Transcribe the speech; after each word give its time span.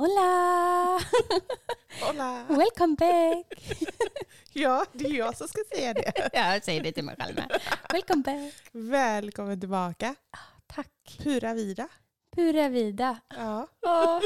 Hola! 0.00 1.00
Hola! 2.00 2.44
Welcome 2.48 2.96
back! 2.96 3.76
Ja, 4.52 4.84
det 4.92 5.04
är 5.04 5.12
jag 5.14 5.36
som 5.36 5.48
ska 5.48 5.60
säga 5.74 5.94
det. 5.94 6.30
Jag 6.32 6.64
säger 6.64 6.82
det 6.82 6.92
till 6.92 7.04
mig 7.04 7.16
själv 7.18 7.34
med. 7.34 7.60
Welcome 7.92 8.22
back! 8.22 8.54
Välkommen 8.72 9.60
tillbaka. 9.60 10.14
Tack! 10.66 11.18
Pura 11.18 11.54
vida. 11.54 11.88
Pura 12.36 12.68
vida. 12.68 13.20
Ja. 13.28 13.66
Åh, 13.86 14.20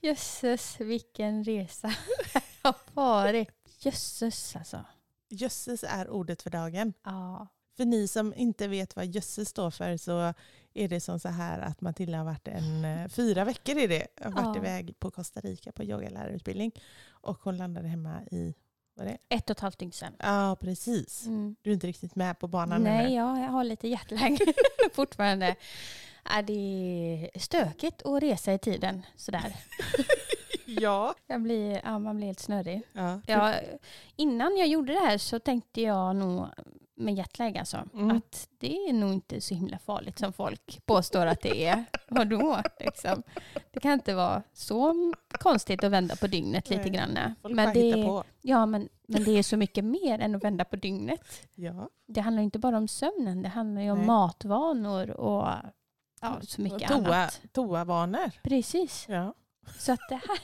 jösses 0.00 0.80
vilken 0.80 1.44
resa 1.44 1.88
det 2.32 2.42
har 2.62 2.74
varit. 2.92 3.50
Jösses 3.80 4.56
alltså. 4.56 4.84
Jösses 5.28 5.84
är 5.84 6.08
ordet 6.08 6.42
för 6.42 6.50
dagen. 6.50 6.92
Ja. 7.04 7.48
För 7.80 7.84
ni 7.86 8.08
som 8.08 8.34
inte 8.34 8.68
vet 8.68 8.96
vad 8.96 9.06
jösses 9.06 9.48
står 9.48 9.70
för 9.70 9.96
så 9.96 10.34
är 10.74 10.88
det 10.88 11.00
som 11.00 11.20
så 11.20 11.28
här 11.28 11.58
att 11.58 11.80
Matilda 11.80 12.18
har 12.18 12.24
varit 12.24 12.48
en 12.48 12.84
eh, 12.84 13.08
fyra 13.08 13.44
veckor 13.44 13.78
i 13.78 13.86
det. 13.86 14.06
Har 14.22 14.30
varit 14.30 14.56
Ja. 14.56 14.56
iväg 14.56 14.94
på 14.98 15.10
Costa 15.10 15.40
Rica 15.40 15.72
på 15.72 15.84
yogalärarutbildning. 15.84 16.72
Och 17.10 17.38
hon 17.42 17.56
landade 17.56 17.88
hemma 17.88 18.22
i, 18.30 18.54
vad 18.94 19.06
är 19.06 19.10
det? 19.10 19.36
Ett 19.36 19.50
och 19.50 19.56
ett 19.56 19.60
halvt 19.60 19.78
dygn 19.78 19.92
sedan. 19.92 20.12
Ja, 20.18 20.56
precis. 20.60 21.26
Mm. 21.26 21.56
Du 21.62 21.70
är 21.70 21.74
inte 21.74 21.86
riktigt 21.86 22.14
med 22.16 22.38
på 22.38 22.48
banan 22.48 22.82
Nej, 22.82 23.08
nu. 23.08 23.14
ja, 23.14 23.38
jag 23.40 23.48
har 23.50 23.64
lite 23.64 23.88
jetlag 23.88 24.38
fortfarande. 24.92 25.54
Ja, 26.24 26.42
det 26.42 26.52
är 27.34 27.38
stökigt 27.38 28.02
att 28.02 28.22
resa 28.22 28.52
i 28.54 28.58
tiden 28.58 29.02
sådär. 29.16 29.56
Ja. 30.80 31.14
Jag 31.26 31.42
blir, 31.42 31.80
ja, 31.84 31.98
man 31.98 32.16
blir 32.16 32.26
helt 32.26 32.40
snurrig. 32.40 32.82
ja. 32.92 33.20
Ja, 33.26 33.54
innan 34.16 34.56
jag 34.56 34.68
gjorde 34.68 34.92
det 34.92 34.98
här 35.00 35.18
så 35.18 35.38
tänkte 35.38 35.80
jag 35.82 36.16
nog 36.16 36.46
med 37.00 37.14
jetlag 37.14 37.58
alltså, 37.58 37.84
Mm. 37.94 38.16
att 38.16 38.48
det 38.58 38.76
är 38.88 38.92
nog 38.92 39.12
inte 39.12 39.40
så 39.40 39.54
himla 39.54 39.78
farligt 39.78 40.18
som 40.18 40.32
folk 40.32 40.80
påstår 40.86 41.26
att 41.26 41.40
det 41.40 41.64
är. 41.66 41.84
Vadå? 42.08 42.62
Liksom. 42.80 43.22
Det 43.72 43.80
kan 43.80 43.92
inte 43.92 44.14
vara 44.14 44.42
så 44.52 44.94
konstigt 45.30 45.84
att 45.84 45.90
vända 45.92 46.16
på 46.16 46.26
dygnet 46.26 46.70
lite 46.70 46.82
Nej, 46.82 46.90
grann. 46.90 47.34
Folk 47.42 47.54
Men 47.54 47.74
det, 47.74 47.92
på. 47.92 48.24
ja, 48.40 48.66
men, 48.66 48.88
men 49.08 49.24
det 49.24 49.38
är 49.38 49.42
så 49.42 49.56
mycket 49.56 49.84
mer 49.84 50.18
än 50.18 50.34
att 50.34 50.44
vända 50.44 50.64
på 50.64 50.76
dygnet. 50.76 51.48
Ja. 51.54 51.88
Det 52.06 52.20
handlar 52.20 52.42
inte 52.42 52.58
bara 52.58 52.76
om 52.78 52.88
sömnen, 52.88 53.42
det 53.42 53.48
handlar 53.48 53.82
ju 53.82 53.90
om 53.90 53.98
Nej. 53.98 54.06
matvanor 54.06 55.10
och 55.10 55.48
ja, 56.20 56.38
så 56.42 56.62
mycket 56.62 56.88
Toa, 56.88 56.96
annat. 56.96 57.40
toavanor. 57.52 58.30
Precis, 58.42 59.06
Ja. 59.08 59.34
så 59.78 59.92
att 59.92 60.00
det 60.08 60.14
här 60.14 60.38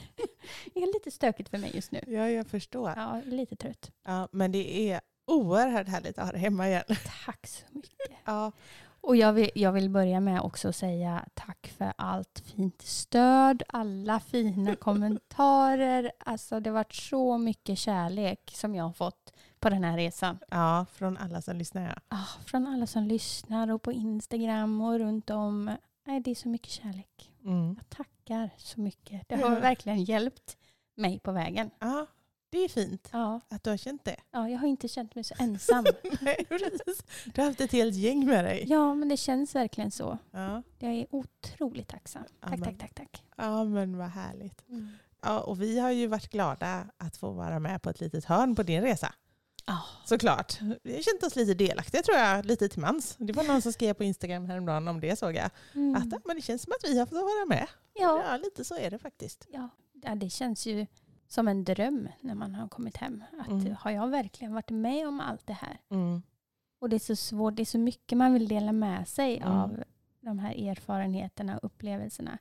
är 0.82 0.94
lite 0.94 1.10
stökigt 1.10 1.48
för 1.48 1.58
mig 1.58 1.70
just 1.74 1.92
nu. 1.92 2.00
ja, 2.06 2.30
jag 2.30 2.46
förstår. 2.46 2.92
Ja. 2.96 3.16
Ja, 3.24 3.30
lite 3.30 3.56
trött. 3.56 3.90
men 4.32 4.52
det 4.52 4.90
är 4.92 5.00
oerhört 5.26 5.88
härligt 5.88 6.18
att 6.18 6.24
ha 6.24 6.32
dig 6.32 6.40
hemma 6.40 6.68
igen. 6.68 6.84
Tack 7.26 7.46
så 7.46 7.64
mycket. 7.70 7.90
Ja. 8.24 8.52
Och 9.00 9.16
jag 9.16 9.32
vill, 9.32 9.50
jag 9.54 9.72
vill 9.72 9.90
börja 9.90 10.20
med 10.20 10.40
också 10.40 10.68
att 10.68 10.76
säga 10.76 11.24
tack 11.34 11.74
för 11.78 11.92
allt 11.96 12.42
fint 12.46 12.82
stöd, 12.82 13.62
alla 13.68 14.20
fina 14.20 14.76
kommentarer. 15.30 16.12
Alltså 16.18 16.60
det 16.60 16.70
har 16.70 16.74
varit 16.74 16.94
så 16.94 17.38
mycket 17.38 17.78
kärlek 17.78 18.50
som 18.54 18.74
jag 18.74 18.84
har 18.84 18.92
fått 18.92 19.32
på 19.60 19.70
den 19.70 19.84
här 19.84 19.96
resan. 19.96 20.38
ja, 20.50 20.86
från 20.92 21.16
alla 21.16 21.42
som 21.42 21.56
lyssnar. 21.56 21.82
Ja. 21.82 22.16
Ah, 22.18 22.40
från 22.46 22.66
alla 22.66 22.86
som 22.86 23.02
lyssnar 23.02 23.70
och 23.70 23.82
på 23.82 23.92
Instagram 23.92 24.80
och 24.80 24.98
runt 24.98 25.30
om. 25.30 25.76
Nej, 26.04 26.20
det 26.20 26.30
är 26.30 26.34
så 26.34 26.48
mycket 26.48 26.70
kärlek. 26.70 27.32
Mm. 27.44 27.74
Jag 27.78 27.88
tackar 27.88 28.50
så 28.56 28.80
mycket. 28.80 29.28
Det 29.28 29.34
har 29.36 29.52
Ja. 29.54 29.60
verkligen 29.60 30.04
hjälpt 30.04 30.56
mig 30.94 31.18
på 31.18 31.32
vägen. 31.32 31.70
ja, 31.78 32.06
det 32.50 32.58
är 32.64 32.68
fint 32.68 33.08
Ja, 33.12 33.40
att 33.48 33.64
du 33.64 33.70
har 33.70 33.76
känt 33.76 34.04
det. 34.04 34.16
ja, 34.30 34.48
jag 34.48 34.58
har 34.58 34.68
inte 34.68 34.88
känt 34.88 35.14
mig 35.14 35.24
så 35.24 35.34
ensam. 35.38 35.84
Nej, 36.20 36.44
precis. 36.48 37.04
Du 37.34 37.40
har 37.40 37.48
haft 37.48 37.60
ett 37.60 37.72
helt 37.72 37.94
gäng 37.94 38.26
med 38.26 38.44
dig. 38.44 38.64
Ja, 38.68 38.94
men 38.94 39.08
det 39.08 39.16
känns 39.16 39.54
verkligen 39.54 39.90
så. 39.90 40.18
Ja, 40.30 40.62
Jag 40.78 40.92
är 40.92 41.06
otroligt 41.10 41.88
tacksam. 41.88 42.22
Tack, 42.40 42.64
tack, 42.64 42.78
tack, 42.78 42.94
tack. 42.94 43.22
ja 43.36 43.64
men 43.64 43.98
vad 43.98 44.08
härligt. 44.08 44.64
Ja, 45.22 45.40
och 45.40 45.62
vi 45.62 45.78
har 45.78 45.90
ju 45.90 46.06
varit 46.06 46.30
glada 46.30 46.86
att 46.96 47.16
få 47.16 47.30
vara 47.30 47.58
med 47.58 47.82
på 47.82 47.90
ett 47.90 48.00
litet 48.00 48.24
hörn 48.24 48.54
på 48.54 48.62
din 48.62 48.82
resa. 48.82 49.14
Ja. 49.66 49.82
Såklart. 50.04 50.58
Vi 50.82 50.94
har 50.94 51.02
känt 51.02 51.22
oss 51.22 51.36
lite 51.36 51.54
delaktiga 51.54 52.02
tror 52.02 52.16
jag, 52.16 52.46
lite 52.46 52.68
till 52.68 52.80
mans. 52.80 53.14
Det 53.18 53.32
var 53.32 53.44
någon 53.44 53.62
som 53.62 53.72
skrev 53.72 53.94
på 53.94 54.04
Instagram 54.04 54.46
häromdagen 54.46 54.88
om 54.88 55.00
det 55.00 55.16
såg 55.18 55.34
jag. 55.34 55.50
Mm. 55.74 55.94
Att 55.94 56.24
men 56.26 56.36
det 56.36 56.42
känns 56.42 56.62
som 56.62 56.72
att 56.72 56.90
vi 56.90 56.98
har 56.98 57.06
fått 57.06 57.14
vara 57.18 57.44
med. 57.48 57.66
Ja. 57.94 58.22
Ja, 58.30 58.36
lite 58.36 58.64
så 58.64 58.76
är 58.76 58.90
det 58.90 58.98
faktiskt. 58.98 59.46
Ja. 59.52 59.68
ja, 60.02 60.14
det 60.14 60.30
känns 60.30 60.66
ju 60.66 60.86
som 61.28 61.48
en 61.48 61.64
dröm 61.64 62.08
när 62.20 62.34
man 62.34 62.54
har 62.54 62.68
kommit 62.68 62.96
hem. 62.96 63.24
Att 63.40 63.48
Mm. 63.48 63.76
Har 63.78 63.90
jag 63.90 64.08
verkligen 64.08 64.52
varit 64.54 64.70
med 64.70 65.08
om 65.08 65.20
allt 65.20 65.46
det 65.46 65.52
här? 65.52 65.80
Mm. 65.90 66.22
Och 66.78 66.88
det 66.88 66.96
är 66.96 67.00
så 67.00 67.16
svårt, 67.16 67.56
det 67.56 67.62
är 67.62 67.64
så 67.66 67.78
mycket 67.78 68.18
man 68.18 68.32
vill 68.32 68.48
dela 68.48 68.72
med 68.72 69.08
sig 69.08 69.36
Mm. 69.36 69.48
av 69.52 69.82
de 70.20 70.38
här 70.38 70.68
erfarenheterna 70.70 71.58
och 71.58 71.64
upplevelserna. 71.64 72.38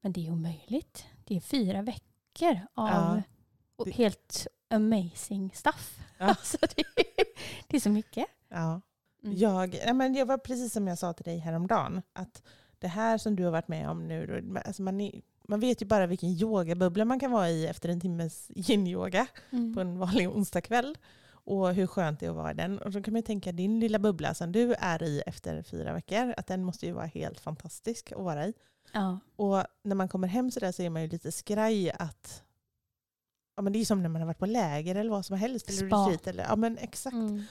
Men 0.00 0.12
det 0.12 0.26
är 0.26 0.30
omöjligt. 0.32 1.06
Det 1.24 1.36
är 1.36 1.40
fyra 1.40 1.82
veckor 1.82 2.60
av 2.74 2.88
Ja. 2.88 3.22
Det- 3.84 3.90
helt 3.90 4.46
amazing 4.70 5.50
stuff. 5.54 5.98
Ja. 6.18 6.26
Alltså 6.28 6.56
det, 6.76 6.84
det 7.66 7.76
är 7.76 7.80
så 7.80 7.90
mycket. 7.90 8.26
Ja. 8.48 8.80
Mm. 9.22 9.36
Jag, 9.36 9.74
ja, 9.86 9.92
men 9.92 10.14
jag 10.14 10.26
var 10.26 10.38
precis 10.38 10.72
som 10.72 10.86
jag 10.88 10.98
sa 10.98 11.12
till 11.12 11.24
dig 11.24 11.38
häromdagen. 11.38 12.02
Att 12.12 12.42
det 12.78 12.88
här 12.88 13.18
som 13.18 13.36
du 13.36 13.44
har 13.44 13.50
varit 13.50 13.68
med 13.68 13.90
om 13.90 14.08
nu, 14.08 14.44
alltså 14.66 14.82
man, 14.82 15.00
är, 15.00 15.20
man 15.50 15.60
vet 15.60 15.82
ju 15.82 15.86
bara 15.86 16.06
vilken 16.06 16.28
yogabubbla 16.28 17.04
man 17.04 17.20
kan 17.20 17.30
vara 17.30 17.50
i 17.50 17.66
efter 17.66 17.88
en 17.88 18.00
timmes 18.00 18.50
yin-yoga 18.54 19.26
Mm. 19.50 19.74
på 19.74 19.80
en 19.80 19.98
vanlig 19.98 20.28
onsdagkväll. 20.30 20.98
Och 21.32 21.74
hur 21.74 21.86
skönt 21.86 22.20
det 22.20 22.26
är 22.26 22.30
att 22.30 22.36
vara 22.36 22.50
i 22.50 22.54
den. 22.54 22.78
Och 22.78 22.90
då 22.90 23.02
kan 23.02 23.12
man 23.12 23.18
ju 23.18 23.26
tänka 23.26 23.52
din 23.52 23.80
lilla 23.80 23.98
bubbla 23.98 24.34
som 24.34 24.52
du 24.52 24.74
är 24.74 25.02
i 25.02 25.22
efter 25.26 25.62
fyra 25.62 25.92
veckor, 25.92 26.34
att 26.36 26.46
den 26.46 26.64
måste 26.64 26.86
ju 26.86 26.92
vara 26.92 27.06
helt 27.06 27.40
fantastisk 27.40 28.12
att 28.12 28.18
vara 28.24 28.46
i. 28.46 28.54
Ja. 28.92 29.18
Och 29.36 29.64
när 29.82 29.94
man 29.94 30.08
kommer 30.08 30.28
hem 30.28 30.50
så 30.50 30.60
där 30.60 30.72
så 30.72 30.82
är 30.82 30.90
man 30.90 31.02
ju 31.02 31.08
lite 31.08 31.32
skraj 31.32 31.90
att 31.90 32.42
ja, 33.56 33.62
men 33.62 33.72
det 33.72 33.78
är 33.78 33.84
som 33.84 34.02
när 34.02 34.08
man 34.08 34.22
har 34.22 34.26
varit 34.26 34.38
på 34.38 34.46
läger 34.46 34.94
eller 34.94 35.10
vad 35.10 35.26
som 35.26 35.36
helst. 35.36 35.68
Eller 35.68 35.86
Spa. 35.88 35.96
retreat 35.96 36.26
eller, 36.26 36.44
ja 36.44 36.56
men 36.56 36.78
exakt. 36.78 37.14
Mm. 37.14 37.42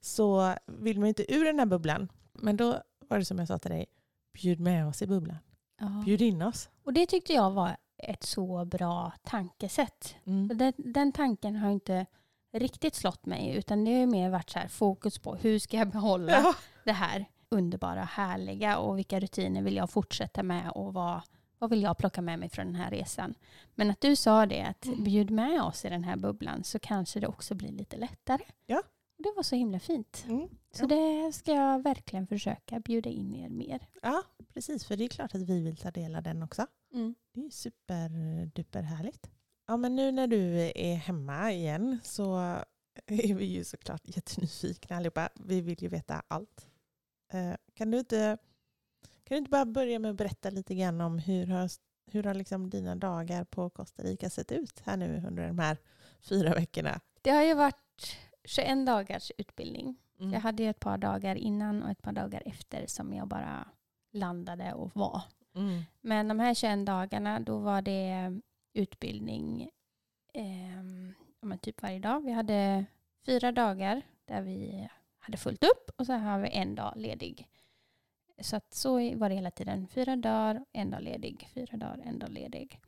Så 0.00 0.54
vill 0.66 0.98
man 1.00 1.08
inte 1.08 1.34
ur 1.34 1.44
den 1.44 1.58
här 1.58 1.66
bubblan. 1.66 2.08
Men 2.32 2.56
då 2.56 2.82
var 3.08 3.18
det 3.18 3.24
som 3.24 3.38
jag 3.38 3.48
sa 3.48 3.58
till 3.58 3.70
dig, 3.70 3.86
bjud 4.32 4.60
med 4.60 4.86
oss 4.88 5.02
i 5.02 5.06
bubblan. 5.06 5.36
Ja. 5.80 6.02
Bjud 6.04 6.20
in 6.22 6.42
oss. 6.42 6.68
Och 6.88 6.94
det 6.94 7.06
tyckte 7.06 7.32
jag 7.32 7.50
var 7.50 7.76
ett 7.98 8.22
så 8.22 8.64
bra 8.64 9.12
tankesätt. 9.22 10.16
Mm. 10.24 10.58
Den, 10.58 10.72
den 10.76 11.12
tanken 11.12 11.56
har 11.56 11.70
inte 11.70 12.06
riktigt 12.52 12.94
slått 12.94 13.26
mig 13.26 13.56
utan 13.56 13.84
det 13.84 13.98
har 14.00 14.06
mer 14.06 14.30
varit 14.30 14.50
så 14.50 14.58
här 14.58 14.68
fokus 14.68 15.18
på 15.18 15.34
hur 15.36 15.58
ska 15.58 15.76
jag 15.76 15.90
behålla 15.90 16.32
Ja. 16.32 16.54
det 16.84 16.92
här 16.92 17.24
underbara, 17.48 18.04
härliga 18.04 18.78
och 18.78 18.98
vilka 18.98 19.20
rutiner 19.20 19.62
vill 19.62 19.76
jag 19.76 19.90
fortsätta 19.90 20.42
med 20.42 20.70
och 20.70 20.92
vad, 20.94 21.20
vad 21.58 21.70
vill 21.70 21.82
jag 21.82 21.98
plocka 21.98 22.22
med 22.22 22.38
mig 22.38 22.48
från 22.48 22.66
den 22.66 22.74
här 22.74 22.90
resan. 22.90 23.34
Men 23.74 23.90
att 23.90 24.00
du 24.00 24.16
sa 24.16 24.46
det, 24.46 24.62
att 24.62 24.86
Mm. 24.86 25.04
bjud 25.04 25.30
med 25.30 25.62
oss 25.62 25.84
i 25.84 25.88
den 25.88 26.04
här 26.04 26.16
bubblan 26.16 26.64
så 26.64 26.78
kanske 26.78 27.20
det 27.20 27.26
också 27.26 27.54
blir 27.54 27.72
lite 27.72 27.96
lättare. 27.96 28.42
Ja. 28.66 28.82
Det 29.18 29.32
var 29.36 29.42
så 29.42 29.56
himla 29.56 29.78
fint. 29.80 30.24
Mm. 30.28 30.48
Så 30.72 30.84
Ja. 30.84 30.86
det 30.86 31.32
ska 31.32 31.52
jag 31.52 31.82
verkligen 31.82 32.26
försöka 32.26 32.80
bjuda 32.80 33.10
in 33.10 33.34
er 33.34 33.48
mer. 33.48 33.80
ja, 34.02 34.22
precis. 34.54 34.84
För 34.84 34.96
det 34.96 35.04
är 35.04 35.08
klart 35.08 35.34
att 35.34 35.42
vi 35.42 35.60
vill 35.62 35.76
ta 35.76 35.90
del 35.90 36.16
av 36.16 36.22
den 36.22 36.42
också. 36.42 36.66
Det 37.32 37.40
är 37.40 37.50
superduper 37.50 38.82
härligt. 38.82 39.30
Ja, 39.66 39.76
men 39.76 39.96
nu 39.96 40.12
när 40.12 40.26
du 40.26 40.72
är 40.74 40.94
hemma 40.94 41.52
igen 41.52 41.98
så 42.02 42.36
är 43.06 43.34
vi 43.34 43.44
ju 43.44 43.64
såklart 43.64 44.00
jättenyfikna 44.04 44.96
allihopa. 44.96 45.28
Vi 45.34 45.60
vill 45.60 45.82
ju 45.82 45.88
veta 45.88 46.22
allt. 46.28 46.68
Eh, 47.32 47.54
Kan 47.74 47.90
du 47.90 47.98
inte, 47.98 48.38
kan 49.24 49.34
du 49.34 49.36
inte 49.36 49.50
bara 49.50 49.66
börja 49.66 49.98
med 49.98 50.10
att 50.10 50.16
berätta 50.16 50.50
lite 50.50 50.74
grann 50.74 51.00
om 51.00 51.18
hur 51.18 51.46
har, 51.46 51.70
hur 52.10 52.22
har 52.22 52.34
liksom 52.34 52.70
dina 52.70 52.94
dagar 52.96 53.44
på 53.44 53.70
Costa 53.70 54.02
Rica 54.02 54.30
sett 54.30 54.52
ut 54.52 54.80
här 54.80 54.96
nu 54.96 55.24
under 55.26 55.46
de 55.46 55.58
här 55.58 55.76
fyra 56.20 56.54
veckorna? 56.54 57.00
Det 57.22 57.30
har 57.30 57.42
ju 57.42 57.54
varit 57.54 58.16
21 58.44 58.86
dagars 58.86 59.32
utbildning. 59.38 59.96
Mm. 60.20 60.32
Jag 60.32 60.40
hade 60.40 60.62
ju 60.62 60.70
ett 60.70 60.80
par 60.80 60.98
dagar 60.98 61.34
innan 61.36 61.82
och 61.82 61.90
ett 61.90 62.02
par 62.02 62.12
dagar 62.12 62.42
efter 62.46 62.86
som 62.86 63.12
jag 63.14 63.28
bara 63.28 63.68
landade 64.12 64.72
och 64.74 64.96
var. 64.96 65.22
Mm. 65.58 65.82
Men 66.00 66.28
de 66.28 66.40
här 66.40 66.54
21 66.54 66.86
dagarna 66.86 67.40
då 67.40 67.58
var 67.58 67.82
det 67.82 68.40
utbildning 68.72 69.70
eh, 70.34 70.76
ja, 71.40 71.46
men 71.46 71.58
typ 71.58 71.82
varje 71.82 71.98
dag. 71.98 72.20
Vi 72.24 72.32
hade 72.32 72.84
fyra 73.26 73.52
dagar 73.52 74.02
där 74.24 74.42
vi 74.42 74.88
hade 75.18 75.36
fullt 75.36 75.64
upp 75.64 75.90
och 75.96 76.06
så 76.06 76.12
har 76.12 76.38
vi 76.38 76.48
en 76.48 76.74
dag 76.74 76.92
ledig. 76.96 77.48
Så 78.40 78.56
att 78.56 78.74
så 78.74 79.16
var 79.16 79.28
det 79.28 79.34
hela 79.34 79.50
tiden. 79.50 79.88
Fyra 79.88 80.16
dagar, 80.16 80.64
en 80.72 80.90
dag 80.90 81.02
ledig. 81.02 81.48
Fyra 81.54 81.76
dagar, 81.76 82.02
en 82.04 82.18
dag 82.18 82.30
ledig. 82.30 82.80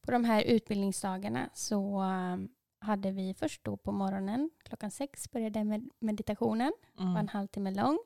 På 0.00 0.10
de 0.10 0.24
här 0.24 0.42
utbildningsdagarna 0.42 1.50
så 1.54 2.02
um, 2.02 2.48
hade 2.78 3.10
vi 3.10 3.34
först 3.34 3.64
då 3.64 3.76
på 3.76 3.92
morgonen 3.92 4.50
klockan 4.62 4.90
sex 4.90 5.30
började 5.30 5.64
med 5.64 5.90
meditationen. 5.98 6.72
Mm. 6.98 7.12
var 7.12 7.20
en 7.20 7.28
halvtimme 7.28 7.70
lång. 7.70 7.98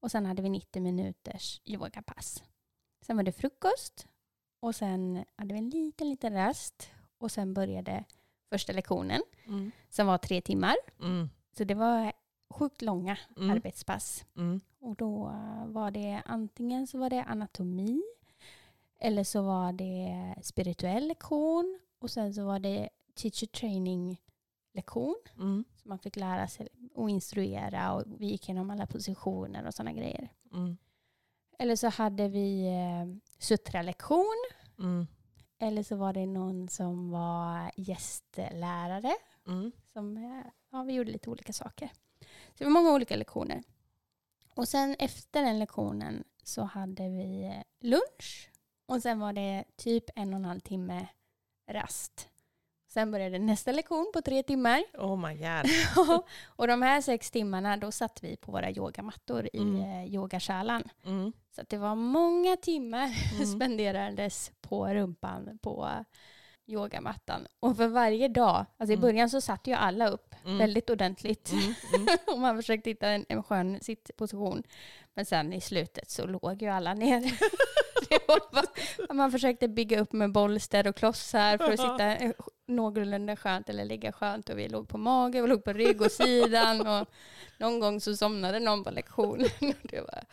Och 0.00 0.10
sen 0.10 0.26
hade 0.26 0.42
vi 0.42 0.48
90 0.48 0.82
minuters 0.82 1.60
yogapass. 1.64 2.42
Sen 3.00 3.16
var 3.16 3.22
det 3.22 3.32
frukost 3.32 4.06
och 4.60 4.74
sen 4.74 5.24
hade 5.36 5.54
vi 5.54 5.58
en 5.58 5.70
liten, 5.70 6.10
liten 6.10 6.32
rast 6.32 6.90
och 7.18 7.30
sen 7.30 7.54
började 7.54 8.04
första 8.50 8.72
lektionen 8.72 9.22
mm. 9.46 9.70
som 9.88 10.06
var 10.06 10.18
tre 10.18 10.40
timmar. 10.40 10.74
Mm. 11.00 11.28
Så 11.56 11.64
det 11.64 11.74
var 11.74 12.12
sjukt 12.50 12.82
långa 12.82 13.18
mm. 13.36 13.50
arbetspass. 13.50 14.24
Mm. 14.36 14.60
Och 14.80 14.96
då 14.96 15.32
var 15.66 15.90
det 15.90 16.22
antingen 16.24 16.86
så 16.86 16.98
var 16.98 17.10
det 17.10 17.24
anatomi 17.24 18.02
eller 18.98 19.24
så 19.24 19.42
var 19.42 19.72
det 19.72 20.34
spirituell 20.42 21.08
lektion 21.08 21.78
och 21.98 22.10
sen 22.10 22.34
så 22.34 22.44
var 22.44 22.58
det 22.58 22.88
teacher 23.14 23.46
training 23.46 24.20
lektion. 24.72 25.16
Mm. 25.36 25.64
Så 25.76 25.88
man 25.88 25.98
fick 25.98 26.16
lära 26.16 26.48
sig 26.48 26.68
att 26.94 27.10
instruera 27.10 27.92
och 27.92 28.04
vi 28.06 28.26
gick 28.26 28.48
igenom 28.48 28.70
alla 28.70 28.86
positioner 28.86 29.66
och 29.66 29.74
sådana 29.74 29.92
grejer. 29.92 30.28
Mm. 30.52 30.76
Eller 31.60 31.76
så 31.76 31.88
hade 31.88 32.28
vi 32.28 32.66
eh, 32.66 33.32
sutra-lektion. 33.38 34.36
Mm. 34.78 35.06
Eller 35.58 35.82
så 35.82 35.96
var 35.96 36.12
det 36.12 36.26
någon 36.26 36.68
som 36.68 37.10
var 37.10 37.70
gästlärare. 37.76 39.12
Mm. 39.46 39.72
Som, 39.92 40.16
eh, 40.16 40.52
ja, 40.70 40.82
vi 40.82 40.92
gjorde 40.92 41.12
lite 41.12 41.30
olika 41.30 41.52
saker. 41.52 41.90
Så 42.20 42.54
det 42.58 42.64
var 42.64 42.70
många 42.70 42.92
olika 42.92 43.16
lektioner. 43.16 43.62
Och 44.54 44.68
sen 44.68 44.96
efter 44.98 45.42
den 45.42 45.58
lektionen 45.58 46.24
så 46.42 46.62
hade 46.62 47.08
vi 47.08 47.42
eh, 47.44 47.62
lunch. 47.80 48.50
Och 48.86 49.02
sen 49.02 49.20
var 49.20 49.32
det 49.32 49.64
typ 49.76 50.04
en 50.16 50.34
och 50.34 50.38
en 50.38 50.44
halv 50.44 50.60
timme 50.60 51.06
rast. 51.66 52.28
Sen 52.92 53.10
började 53.10 53.38
nästa 53.38 53.72
lektion 53.72 54.10
på 54.12 54.22
tre 54.22 54.42
timmar. 54.42 54.84
Oh 54.98 55.28
my 55.28 55.34
god. 55.34 55.70
och 56.46 56.66
de 56.66 56.82
här 56.82 57.00
sex 57.00 57.30
timmarna 57.30 57.76
då 57.76 57.92
satt 57.92 58.24
vi 58.24 58.36
på 58.36 58.52
våra 58.52 58.70
yogamattor 58.70 59.48
i 59.52 59.58
mm. 59.58 59.82
Eh, 59.82 60.14
yogakälan. 60.14 60.82
Mm. 61.04 61.32
Så 61.56 61.62
det 61.68 61.76
var 61.76 61.94
många 61.94 62.56
timmar 62.56 63.10
mm. 63.34 63.46
spenderades 63.46 64.52
på 64.60 64.88
rumpan 64.88 65.58
på 65.62 66.04
yogamattan. 66.66 67.46
Och 67.60 67.76
för 67.76 67.88
varje 67.88 68.28
dag, 68.28 68.66
alltså 68.76 68.92
i 68.92 68.96
mm. 68.96 69.00
början 69.00 69.30
så 69.30 69.40
satt 69.40 69.66
ju 69.66 69.72
alla 69.72 70.08
upp 70.08 70.34
mm. 70.44 70.58
väldigt 70.58 70.90
ordentligt. 70.90 71.52
Mm. 71.52 71.74
Mm. 71.94 72.08
och 72.26 72.38
man 72.38 72.56
försökte 72.56 72.90
hitta 72.90 73.08
en, 73.08 73.26
en 73.28 73.42
skön 73.42 73.78
sittposition. 73.82 74.62
Men 75.14 75.26
sen 75.26 75.52
i 75.52 75.60
slutet 75.60 76.10
så 76.10 76.26
låg 76.26 76.62
ju 76.62 76.68
alla 76.68 76.94
ner. 76.94 77.22
man 79.12 79.32
försökte 79.32 79.68
bygga 79.68 80.00
upp 80.00 80.12
med 80.12 80.32
bolster 80.32 80.86
och 80.86 80.96
klossar 80.96 81.58
för 81.58 81.72
att 81.72 81.80
sitta 81.80 82.34
någorlunda 82.70 83.36
skönt 83.36 83.68
eller 83.68 83.84
ligga 83.84 84.12
skönt 84.12 84.48
och 84.48 84.58
vi 84.58 84.68
låg 84.68 84.88
på 84.88 84.98
mage 84.98 85.42
och 85.42 85.48
låg 85.48 85.64
på 85.64 85.72
rygg 85.72 86.02
och 86.02 86.10
sidan 86.10 86.86
och 86.86 87.08
någon 87.58 87.80
gång 87.80 88.00
så 88.00 88.16
somnade 88.16 88.60
någon 88.60 88.84
på 88.84 88.90
lektionen. 88.90 89.48
det, 89.82 90.00
var, 90.00 90.24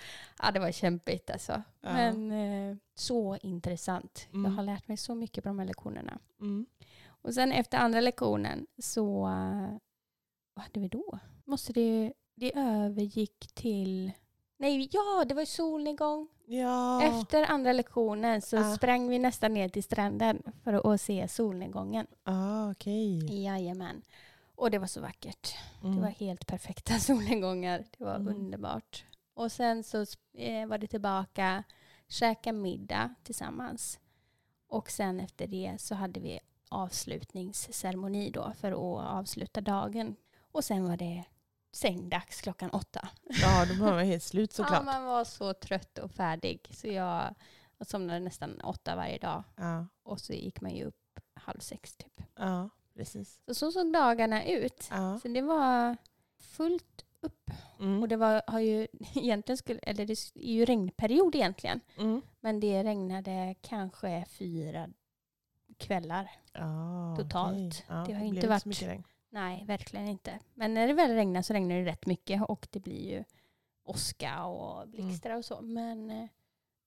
ja, 0.44 0.52
det 0.52 0.60
var 0.60 0.72
kämpigt 0.72 1.30
alltså. 1.30 1.64
Ja. 1.82 1.94
Men 1.94 2.32
eh, 2.32 2.78
så 2.96 3.38
intressant. 3.42 4.28
Mm. 4.34 4.52
Jag 4.52 4.58
har 4.58 4.64
lärt 4.64 4.88
mig 4.88 4.98
så 4.98 5.16
mycket 5.16 5.44
på 5.44 5.50
de 5.50 5.60
här 5.60 5.66
lektionerna. 5.66 6.20
Mm. 6.42 6.66
Och 7.08 7.34
sen 7.34 7.52
efter 7.52 7.78
andra 7.78 8.02
lektionen 8.02 8.68
så, 8.78 9.28
uh, 9.28 9.78
vad 10.54 10.64
hade 10.64 10.80
vi 10.80 10.88
då? 10.88 11.20
Måste 11.46 11.74
det, 11.74 12.14
det 12.36 12.52
övergick 12.56 13.48
till 13.54 14.12
Nej, 14.58 14.90
ja, 14.92 15.26
det 15.26 15.34
var 15.34 15.46
solnedgång. 15.46 16.28
Ja. 16.46 17.04
Efter 17.04 17.44
andra 17.44 17.74
lektionen 17.74 18.42
så 18.42 18.58
ah. 18.58 18.76
sprang 18.76 19.10
vi 19.10 19.20
nästan 19.20 19.54
ner 19.54 19.70
till 19.70 19.84
stranden 19.84 20.44
för 20.64 20.94
att 20.94 21.02
se 21.02 21.28
solnedgången. 21.28 22.08
Ah, 22.24 22.70
okay. 22.70 23.20
Jajamän. 23.44 24.02
Och 24.56 24.72
det 24.72 24.80
var 24.80 24.88
så 24.88 25.02
vackert. 25.02 25.56
Mm. 25.84 25.96
Det 25.96 26.02
var 26.02 26.10
helt 26.10 26.48
perfekta 26.48 26.94
solnedgångar. 27.00 27.86
Det 27.98 28.04
var 28.04 28.16
mm. 28.16 28.36
underbart. 28.36 29.06
Och 29.34 29.52
sen 29.52 29.84
så 29.84 30.06
eh, 30.34 30.68
var 30.68 30.78
det 30.78 30.88
tillbaka, 30.88 31.64
käka 32.08 32.54
middag 32.54 33.16
tillsammans. 33.24 34.00
Och 34.68 34.92
sen 34.92 35.20
efter 35.20 35.48
det 35.48 35.76
så 35.80 35.96
hade 35.96 36.20
vi 36.20 36.40
avslutningsceremoni 36.70 38.30
då 38.30 38.54
för 38.58 38.72
att 38.72 39.08
avsluta 39.18 39.62
dagen. 39.62 40.16
Och 40.52 40.64
sen 40.64 40.88
var 40.88 40.98
det 40.98 41.24
sängdags 41.78 42.42
klockan 42.42 42.70
åtta. 42.70 43.10
Ja, 43.24 43.66
då 43.66 43.84
var 43.84 43.92
man 43.92 44.06
helt 44.06 44.24
slut 44.24 44.52
såklart. 44.54 44.86
Ja, 44.86 44.92
man 44.92 45.06
var 45.06 45.24
så 45.24 45.54
trött 45.54 45.98
och 45.98 46.12
färdig. 46.12 46.70
Så 46.74 46.88
jag, 46.88 47.36
somnade 47.82 48.20
nästan 48.20 48.62
åtta 48.62 48.96
varje 48.96 49.18
dag. 49.18 49.44
Ja. 49.56 49.88
Och 50.04 50.20
så 50.20 50.34
gick 50.34 50.62
man 50.62 50.72
ju 50.72 50.86
upp 50.86 51.20
halv 51.34 51.60
sex 51.60 51.96
typ. 51.96 52.22
Ja, 52.36 52.70
precis. 52.96 53.40
Så, 53.46 53.56
så 53.56 53.72
såg 53.72 53.94
dagarna 53.94 54.46
ut. 54.46 54.88
Ja. 54.92 55.20
Så 55.20 55.28
det 55.28 55.42
var 55.42 55.98
fullt 56.40 57.06
upp. 57.22 57.52
Mm. 57.80 58.02
Och 58.02 58.08
det 58.08 58.16
var, 58.16 58.42
har 58.48 58.60
ju 58.60 58.88
egentligen 59.16 59.58
skulle, 59.58 59.80
eller 59.80 60.06
det 60.06 60.14
är 60.36 60.54
ju 60.54 60.66
regnperiod 60.66 61.36
egentligen. 61.36 61.80
Mm. 61.98 62.22
Men 62.40 62.60
det 62.60 62.84
regnade 62.84 63.56
kanske 63.62 64.26
fyra 64.30 64.90
kvällar 65.78 66.32
ah, 66.54 67.16
totalt. 67.16 67.84
Okay. 67.86 67.98
Ja, 67.98 68.04
det 68.08 68.14
har 68.14 68.20
det 68.20 68.26
inte 68.26 68.48
varit... 68.48 68.66
Nej, 69.38 69.64
verkligen 69.68 70.08
inte. 70.08 70.40
Men 70.54 70.74
när 70.74 70.88
det 70.88 70.94
väl 70.94 71.12
regnar 71.12 71.42
så 71.42 71.54
regnar 71.54 71.76
det 71.76 71.86
rätt 71.86 72.06
mycket 72.06 72.42
och 72.44 72.68
det 72.72 72.80
blir 72.80 73.10
ju 73.10 73.24
åska 73.84 74.44
och 74.46 74.88
blixtrar 74.88 75.38
och 75.38 75.46
så. 75.46 75.62
Men 75.62 76.10
eh, 76.10 76.28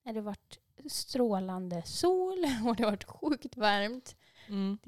när 0.03 0.13
det 0.13 0.21
varit 0.21 0.59
strålande 0.89 1.83
sol 1.85 2.37
och 2.67 2.75
det 2.75 2.83
har 2.83 2.91
varit 2.91 3.03
sjukt 3.03 3.57
varmt. 3.57 4.15
Mm. 4.47 4.79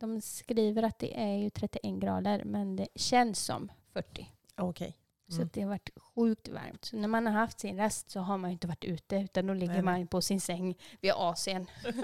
De 0.00 0.20
skriver 0.20 0.82
att 0.82 0.98
det 0.98 1.20
är 1.20 1.36
ju 1.36 1.50
31 1.50 1.94
grader 2.00 2.44
men 2.44 2.76
det 2.76 2.88
känns 2.94 3.44
som 3.44 3.72
40. 3.92 4.32
Okej. 4.56 4.68
Okay. 4.68 4.92
Mm. 5.30 5.48
Så 5.48 5.54
det 5.54 5.60
har 5.60 5.68
varit 5.68 5.90
sjukt 5.96 6.48
varmt. 6.48 6.84
Så 6.84 6.96
när 6.96 7.08
man 7.08 7.26
har 7.26 7.32
haft 7.32 7.60
sin 7.60 7.76
rast 7.76 8.10
så 8.10 8.20
har 8.20 8.38
man 8.38 8.50
inte 8.50 8.66
varit 8.66 8.84
ute 8.84 9.16
utan 9.16 9.46
då 9.46 9.54
ligger 9.54 9.74
nej, 9.74 9.82
man 9.82 10.06
på 10.06 10.20
sin 10.20 10.40
säng 10.40 10.78
vid 11.00 11.12
AC'n. 11.12 11.66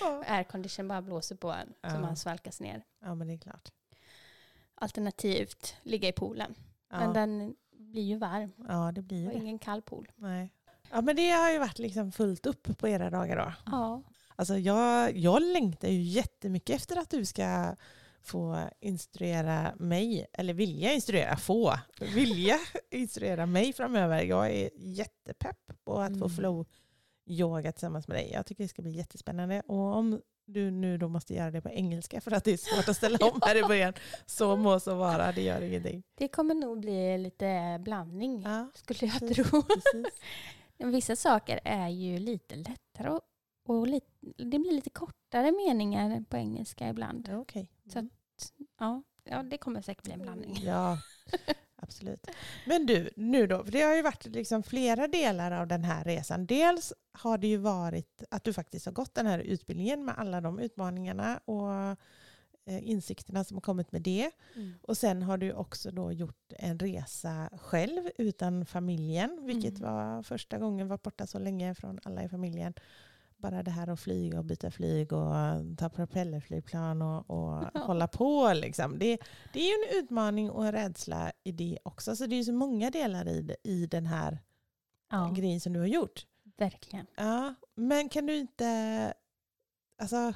Aircondition 0.26 0.88
bara 0.88 1.02
blåser 1.02 1.36
på 1.36 1.52
en 1.52 1.74
ja. 1.80 1.90
så 1.90 1.98
man 1.98 2.16
svalkas 2.16 2.60
ner. 2.60 2.84
Ja 3.02 3.14
men 3.14 3.28
det 3.28 3.34
är 3.34 3.38
klart 3.38 3.70
alternativt 4.80 5.74
ligga 5.82 6.08
i 6.08 6.12
poolen. 6.12 6.54
Ja. 6.90 6.98
Men 6.98 7.12
den 7.12 7.54
blir 7.70 8.02
ju 8.02 8.16
varm. 8.16 8.52
Ja, 8.68 8.92
det 8.94 9.02
blir 9.02 9.26
och 9.26 9.32
ingen 9.32 9.58
kall 9.58 9.82
pool. 9.82 10.08
Nej. 10.16 10.52
Ja, 10.90 11.00
men 11.00 11.16
det 11.16 11.30
har 11.30 11.50
ju 11.50 11.58
varit 11.58 11.78
liksom 11.78 12.12
fullt 12.12 12.46
upp 12.46 12.78
på 12.78 12.88
era 12.88 13.10
dagar 13.10 13.36
då. 13.36 13.52
Ja. 13.66 14.02
Alltså 14.36 14.58
jag, 14.58 15.16
jag 15.16 15.42
längtar 15.42 15.88
ju 15.88 16.02
jättemycket 16.02 16.76
efter 16.76 16.96
att 16.96 17.10
du 17.10 17.24
ska 17.24 17.76
få 18.22 18.68
instruera 18.80 19.74
mig, 19.76 20.26
eller 20.32 20.54
vilja 20.54 20.92
instruera, 20.92 21.36
få, 21.36 21.74
vilja 22.14 22.58
instruera 22.90 23.46
mig 23.46 23.72
framöver. 23.72 24.22
Jag 24.22 24.50
är 24.50 24.70
jättepepp 24.76 25.72
på 25.84 25.98
att 26.00 26.08
mm. 26.08 26.20
få 26.20 26.28
flow 26.28 26.66
yoga 27.26 27.72
tillsammans 27.72 28.08
med 28.08 28.16
dig. 28.16 28.30
Jag 28.32 28.46
tycker 28.46 28.64
det 28.64 28.68
ska 28.68 28.82
bli 28.82 28.92
jättespännande. 28.92 29.62
Och 29.66 29.96
om 29.96 30.20
du 30.52 30.70
nu 30.70 30.98
då 30.98 31.08
måste 31.08 31.34
göra 31.34 31.50
det 31.50 31.60
på 31.60 31.68
engelska 31.68 32.20
för 32.20 32.32
att 32.32 32.44
det 32.44 32.52
är 32.52 32.56
svårt 32.56 32.88
att 32.88 32.96
ställa 32.96 33.18
om 33.32 33.40
här 33.42 33.56
i 33.56 33.62
början. 33.62 33.92
Så 34.26 34.56
må 34.56 34.80
så 34.80 34.94
vara, 34.94 35.32
det 35.32 35.42
gör 35.42 35.60
ingenting. 35.60 36.02
Det 36.14 36.28
kommer 36.28 36.54
nog 36.54 36.80
bli 36.80 37.18
lite 37.18 37.80
blandning, 37.80 38.42
ja, 38.42 38.70
skulle 38.74 39.10
jag 39.10 39.20
precis, 39.20 39.50
tro. 39.50 39.62
Precis. 39.62 40.20
Vissa 40.78 41.16
saker 41.16 41.60
är 41.64 41.88
ju 41.88 42.18
lite 42.18 42.56
lättare 42.56 43.10
och, 43.10 43.20
och 43.68 43.86
lite, 43.86 44.06
det 44.36 44.58
blir 44.58 44.72
lite 44.72 44.90
kortare 44.90 45.52
meningar 45.52 46.24
på 46.28 46.36
engelska 46.36 46.88
ibland. 46.88 47.28
Okay. 47.34 47.62
Mm. 47.62 47.90
Så 47.92 47.98
att, 47.98 48.06
ja, 48.78 49.02
ja, 49.24 49.42
det 49.42 49.58
kommer 49.58 49.82
säkert 49.82 50.04
bli 50.04 50.12
en 50.12 50.22
blandning. 50.22 50.60
Ja, 50.64 50.98
absolut. 51.82 52.26
Men 52.66 52.86
du, 52.86 53.10
nu 53.16 53.46
då, 53.46 53.64
för 53.64 53.72
det 53.72 53.82
har 53.82 53.94
ju 53.94 54.02
varit 54.02 54.26
liksom 54.26 54.62
flera 54.62 55.08
delar 55.08 55.50
av 55.50 55.66
den 55.66 55.84
här 55.84 56.04
resan. 56.04 56.46
Dels 56.46 56.92
har 57.12 57.38
det 57.38 57.46
ju 57.46 57.56
varit 57.56 58.22
att 58.30 58.44
du 58.44 58.52
faktiskt 58.52 58.86
har 58.86 58.92
gått 58.92 59.14
den 59.14 59.26
här 59.26 59.38
utbildningen 59.38 60.04
med 60.04 60.14
alla 60.18 60.40
de 60.40 60.58
utmaningarna 60.58 61.40
och 61.44 61.72
eh, 62.64 62.88
insikterna 62.90 63.44
som 63.44 63.56
har 63.56 63.62
kommit 63.62 63.92
med 63.92 64.02
det. 64.02 64.30
Mm. 64.54 64.74
Och 64.82 64.96
sen 64.96 65.22
har 65.22 65.38
du 65.38 65.52
också 65.52 65.90
då 65.90 66.12
gjort 66.12 66.52
en 66.58 66.78
resa 66.78 67.50
själv 67.60 68.10
utan 68.18 68.66
familjen, 68.66 69.40
vilket 69.42 69.78
mm. 69.78 69.94
var 69.94 70.22
första 70.22 70.58
gången 70.58 70.88
var 70.88 70.98
borta 70.98 71.26
så 71.26 71.38
länge 71.38 71.74
från 71.74 71.98
alla 72.02 72.24
i 72.24 72.28
familjen 72.28 72.74
bara 73.40 73.62
det 73.62 73.70
här 73.70 73.88
att 73.88 74.00
flyga 74.00 74.38
och 74.38 74.44
byta 74.44 74.70
flyg 74.70 75.12
och 75.12 75.34
ta 75.78 75.88
propellerflygplan 75.88 77.02
och, 77.02 77.30
och 77.30 77.68
ja. 77.74 77.80
hålla 77.80 78.08
på. 78.08 78.52
Liksom. 78.52 78.98
Det, 78.98 79.18
det 79.52 79.60
är 79.60 79.66
ju 79.66 79.84
en 79.84 79.98
utmaning 79.98 80.50
och 80.50 80.66
en 80.66 80.72
rädsla 80.72 81.32
i 81.44 81.52
det 81.52 81.78
också. 81.82 82.16
Så 82.16 82.26
det 82.26 82.36
är 82.36 82.42
så 82.42 82.52
många 82.52 82.90
delar 82.90 83.28
i, 83.28 83.56
i 83.62 83.86
den 83.86 84.06
här 84.06 84.38
ja. 85.10 85.32
grejen 85.36 85.60
som 85.60 85.72
du 85.72 85.78
har 85.80 85.86
gjort. 85.86 86.26
Verkligen. 86.56 87.06
Ja, 87.16 87.54
men 87.74 88.08
kan 88.08 88.26
du 88.26 88.36
inte 88.36 89.14
alltså, 89.98 90.32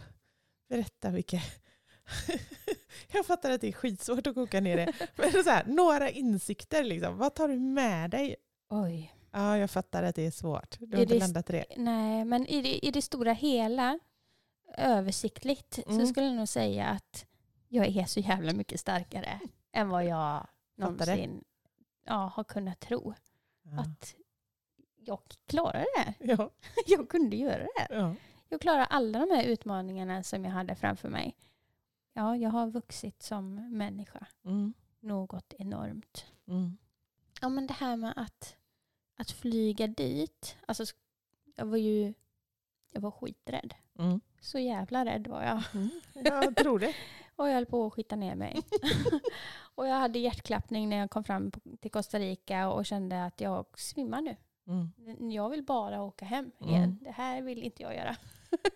berätta 0.68 1.10
vilka... 1.10 1.40
Jag 3.12 3.26
fattar 3.26 3.50
att 3.50 3.60
det 3.60 3.68
är 3.68 3.72
skitsvårt 3.72 4.26
att 4.26 4.34
koka 4.34 4.60
ner 4.60 4.76
det. 4.76 4.92
Men 5.16 5.44
så 5.44 5.50
här, 5.50 5.64
några 5.66 6.10
insikter, 6.10 6.84
liksom. 6.84 7.18
vad 7.18 7.34
tar 7.34 7.48
du 7.48 7.58
med 7.58 8.10
dig? 8.10 8.36
Oj. 8.68 9.13
Ja, 9.34 9.58
jag 9.58 9.70
fattar 9.70 10.02
att 10.02 10.14
det 10.14 10.26
är 10.26 10.30
svårt. 10.30 10.76
Du 10.80 10.96
har 10.96 11.02
inte 11.02 11.18
landat 11.18 11.46
det. 11.46 11.64
Nej, 11.76 12.24
men 12.24 12.46
i 12.46 12.62
det, 12.62 12.86
i 12.86 12.90
det 12.90 13.02
stora 13.02 13.32
hela, 13.32 13.98
översiktligt, 14.76 15.78
Mm. 15.86 16.00
så 16.00 16.06
skulle 16.06 16.26
jag 16.26 16.36
nog 16.36 16.48
säga 16.48 16.86
att 16.88 17.26
jag 17.68 17.86
är 17.86 18.04
så 18.04 18.20
jävla 18.20 18.52
mycket 18.52 18.80
starkare 18.80 19.40
än 19.72 19.88
vad 19.88 20.04
jag 20.04 20.46
någonsin 20.76 21.44
ja, 22.04 22.32
har 22.34 22.44
kunnat 22.44 22.80
tro. 22.80 23.14
Ja. 23.62 23.80
Att 23.80 24.14
jag 24.96 25.20
klarar 25.46 25.84
det. 25.96 26.14
Ja. 26.38 26.50
Jag 26.86 27.08
kunde 27.08 27.36
göra 27.36 27.62
det. 27.76 27.86
Ja. 27.90 28.14
Jag 28.48 28.60
klarar 28.60 28.86
alla 28.90 29.18
de 29.26 29.30
här 29.34 29.44
utmaningarna 29.44 30.22
som 30.22 30.44
jag 30.44 30.52
hade 30.52 30.74
framför 30.74 31.08
mig. 31.08 31.36
Ja, 32.12 32.36
jag 32.36 32.50
har 32.50 32.66
vuxit 32.66 33.22
som 33.22 33.54
människa. 33.78 34.26
Mm. 34.44 34.74
Något 35.00 35.54
enormt. 35.58 36.26
Mm. 36.48 36.76
Ja, 37.40 37.48
men 37.48 37.66
det 37.66 37.74
här 37.74 37.96
med 37.96 38.12
att, 38.16 38.56
att 39.16 39.30
flyga 39.30 39.86
dit. 39.86 40.56
Alltså, 40.66 40.84
jag 41.56 41.66
var 41.66 41.76
ju 41.76 42.14
jag 42.92 43.00
var 43.00 43.10
skiträdd. 43.10 43.74
Mm. 43.98 44.20
Så 44.40 44.58
jävla 44.58 45.04
rädd 45.04 45.26
var 45.26 45.42
jag. 45.42 45.62
Mm. 45.74 45.90
Jag 46.14 46.56
tror 46.56 46.78
det. 46.78 46.94
Och 47.36 47.48
jag 47.48 47.54
höll 47.54 47.66
på 47.66 47.86
att 47.86 47.92
skita 47.92 48.16
ner 48.16 48.34
mig. 48.34 48.60
och 49.74 49.86
jag 49.86 49.94
hade 49.94 50.18
hjärtklappning 50.18 50.88
när 50.88 50.96
jag 50.96 51.10
kom 51.10 51.24
fram 51.24 51.50
till 51.80 51.90
Costa 51.90 52.18
Rica 52.18 52.68
och 52.68 52.86
kände 52.86 53.24
att 53.24 53.40
jag 53.40 53.66
svimmar 53.74 54.20
nu. 54.20 54.36
Mm. 54.66 55.30
Jag 55.30 55.50
vill 55.50 55.62
bara 55.64 56.02
åka 56.02 56.24
hem 56.24 56.50
Mm. 56.60 56.74
igen. 56.74 56.98
Det 57.02 57.10
här 57.10 57.42
vill 57.42 57.62
inte 57.62 57.82
jag 57.82 57.94
göra. 57.96 58.16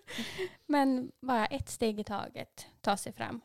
Men 0.67 1.13
bara 1.21 1.47
ett 1.47 1.69
steg 1.69 2.01
i 2.01 2.05
taget, 2.05 2.67
ta 2.81 2.97
sig 2.97 3.13
fram. 3.13 3.41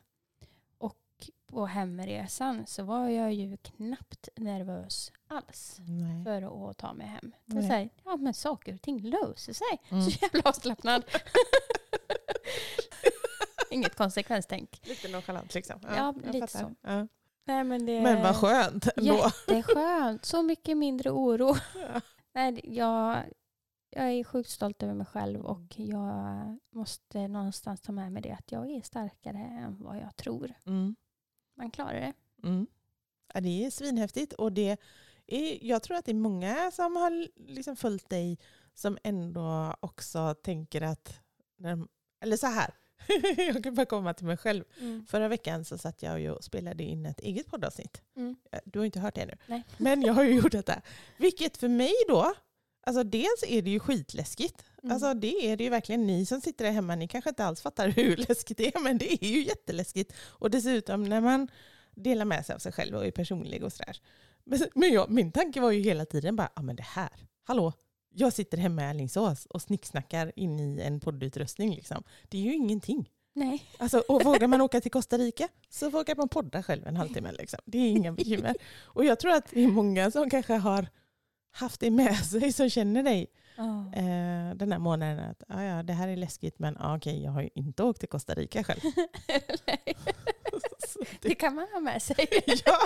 Och 1.53 1.59
på 1.59 1.65
hemresan 1.65 2.63
så 2.67 2.83
var 2.83 3.09
jag 3.09 3.33
ju 3.33 3.57
knappt 3.57 4.29
nervös 4.35 5.11
alls 5.27 5.77
Nej. 5.79 6.23
för 6.23 6.69
att 6.69 6.77
ta 6.77 6.93
mig 6.93 7.07
hem. 7.07 7.31
Det 7.45 7.61
så 7.61 7.67
här, 7.67 7.89
ja 8.03 8.17
men 8.17 8.33
saker 8.33 8.73
och 8.73 8.81
ting 8.81 9.01
löser 9.01 9.53
sig. 9.53 9.81
Mm. 9.89 10.03
Så 10.03 10.19
jävla 10.21 10.49
avslappnad. 10.49 11.03
Inget 13.69 13.95
konsekvenstänk. 13.95 14.81
Lite 14.83 15.07
nonchalant 15.07 15.53
liksom. 15.53 15.79
Ja, 15.83 15.95
jag 15.95 16.33
lite 16.33 16.47
fattar. 16.47 16.59
så. 16.59 16.75
Ja. 16.81 17.07
Nej, 17.45 17.63
men, 17.63 17.85
det 17.85 18.01
Men 18.01 18.23
vad 18.23 18.35
skönt 18.35 18.87
ändå. 18.97 19.31
Jätteskönt. 19.47 20.25
Så 20.25 20.41
mycket 20.41 20.77
mindre 20.77 21.11
oro. 21.11 21.55
Ja. 21.75 22.01
Nej, 22.33 22.61
jag, 22.63 23.23
jag 23.89 24.11
är 24.11 24.23
sjukt 24.23 24.49
stolt 24.49 24.83
över 24.83 24.93
mig 24.93 25.05
själv 25.05 25.45
och 25.45 25.79
jag 25.79 26.57
måste 26.71 27.27
någonstans 27.27 27.81
ta 27.81 27.91
med 27.91 28.11
mig 28.11 28.21
det 28.21 28.31
att 28.31 28.51
jag 28.51 28.69
är 28.69 28.81
starkare 28.81 29.37
än 29.37 29.83
vad 29.83 29.97
jag 29.97 30.15
tror. 30.15 30.53
Mm. 30.65 30.95
Man 31.55 31.71
klarar 31.71 31.93
det. 31.93 32.13
Mm. 32.47 32.67
Ja, 33.33 33.41
det 33.41 33.65
är 33.65 33.69
svinhäftigt 33.69 34.33
och 34.33 34.51
det 34.51 34.77
är, 35.27 35.65
jag 35.65 35.83
tror 35.83 35.97
att 35.97 36.05
det 36.05 36.11
är 36.11 36.15
många 36.15 36.71
som 36.71 36.95
har 36.95 37.27
liksom 37.51 37.75
följt 37.75 38.09
dig 38.09 38.39
som 38.73 38.97
ändå 39.03 39.75
också 39.79 40.35
tänker 40.43 40.81
att, 40.81 41.19
när 41.57 41.69
de, 41.69 41.87
eller 42.21 42.37
så 42.37 42.47
här, 42.47 42.73
jag 43.37 43.63
kan 43.63 43.75
bara 43.75 43.85
komma 43.85 44.13
till 44.13 44.25
mig 44.25 44.37
själv. 44.37 44.63
Förra 45.07 45.27
veckan 45.27 45.65
så 45.65 45.77
satt 45.77 46.03
jag 46.03 46.35
och 46.35 46.43
spelade 46.43 46.83
in 46.83 47.05
ett 47.05 47.19
eget 47.19 47.47
poddavsnitt. 47.47 48.01
Mm. 48.15 48.35
Du 48.65 48.79
har 48.79 48.85
inte 48.85 48.99
hört 48.99 49.15
det 49.15 49.21
ännu. 49.21 49.37
Nej. 49.47 49.63
Men 49.77 50.01
jag 50.01 50.13
har 50.13 50.23
ju 50.23 50.33
gjort 50.35 50.51
detta. 50.51 50.81
Vilket 51.17 51.57
för 51.57 51.67
mig 51.67 51.93
då, 52.07 52.33
alltså 52.85 53.03
dels 53.03 53.43
är 53.47 53.61
det 53.61 53.69
ju 53.69 53.79
skitläskigt. 53.79 54.65
Mm. 54.83 54.93
Alltså 54.93 55.13
det 55.13 55.51
är 55.51 55.57
det 55.57 55.63
ju 55.63 55.69
verkligen 55.69 56.07
ni 56.07 56.25
som 56.25 56.41
sitter 56.41 56.65
där 56.65 56.71
hemma, 56.71 56.95
ni 56.95 57.07
kanske 57.07 57.29
inte 57.29 57.45
alls 57.45 57.61
fattar 57.61 57.89
hur 57.95 58.17
läskigt 58.17 58.57
det 58.57 58.75
är, 58.75 58.79
men 58.79 58.97
det 58.97 59.13
är 59.13 59.27
ju 59.27 59.43
jätteläskigt. 59.43 60.13
Och 60.17 60.51
dessutom 60.51 61.03
när 61.03 61.21
man 61.21 61.47
delar 61.95 62.25
med 62.25 62.45
sig 62.45 62.55
av 62.55 62.59
sig 62.59 62.71
själv 62.71 62.95
och 62.95 63.05
är 63.05 63.11
personlig 63.11 63.63
och 63.63 63.73
sådär. 63.73 63.99
Men, 64.75 64.93
jag, 64.93 65.09
min 65.09 65.31
tanke 65.31 65.61
var 65.61 65.71
ju 65.71 65.81
hela 65.81 66.05
tiden 66.05 66.35
bara, 66.35 66.49
ja 66.55 66.61
men 66.61 66.75
det 66.75 66.83
här, 66.83 67.27
hallå, 67.43 67.73
jag 68.13 68.33
sitter 68.33 68.57
hemma 68.57 68.81
i 68.81 68.85
Alingsås 68.85 69.45
och 69.45 69.61
snicksnackar 69.61 70.31
in 70.35 70.59
i 70.59 70.81
en 70.81 70.99
poddutrustning 70.99 71.75
liksom. 71.75 72.03
Det 72.29 72.37
är 72.37 72.41
ju 72.41 72.53
ingenting. 72.55 73.09
Nej. 73.35 73.63
Alltså, 73.77 73.99
och 73.99 74.23
vågar 74.23 74.47
man 74.47 74.61
åka 74.61 74.81
till 74.81 74.91
Costa 74.91 75.17
Rica 75.17 75.47
så 75.69 75.89
vågar 75.89 76.15
man 76.15 76.29
podda 76.29 76.63
själv 76.63 76.87
en 76.87 76.95
halvtimme. 76.97 77.31
Liksom. 77.31 77.59
Det 77.65 77.77
är 77.77 77.89
inga 77.89 78.11
bekymmer. 78.11 78.55
Och 78.81 79.05
jag 79.05 79.19
tror 79.19 79.31
att 79.31 79.49
det 79.49 79.63
är 79.63 79.67
många 79.67 80.11
som 80.11 80.29
kanske 80.29 80.53
har 80.53 80.87
haft 81.51 81.79
det 81.79 81.91
med 81.91 82.17
sig 82.17 82.53
som 82.53 82.69
känner 82.69 83.03
dig 83.03 83.27
Eh, 83.57 84.55
den 84.55 84.71
här 84.71 84.79
månaden. 84.79 85.19
Att 85.19 85.43
ah, 85.47 85.61
ja, 85.63 85.83
det 85.83 85.93
här 85.93 86.07
är 86.07 86.15
läskigt 86.15 86.59
men 86.59 86.77
ah, 86.79 86.97
okej, 86.97 87.23
jag 87.23 87.31
har 87.31 87.41
ju 87.41 87.49
inte 87.55 87.83
åkt 87.83 87.99
till 87.99 88.09
Costa 88.09 88.33
Rica 88.33 88.63
själv. 88.63 88.79
Det 89.65 89.93
det, 91.29 91.35
kan 91.35 91.55
man 91.55 91.67
ha 91.73 91.79
med 91.79 92.01
sig. 92.01 92.27
ja, 92.65 92.77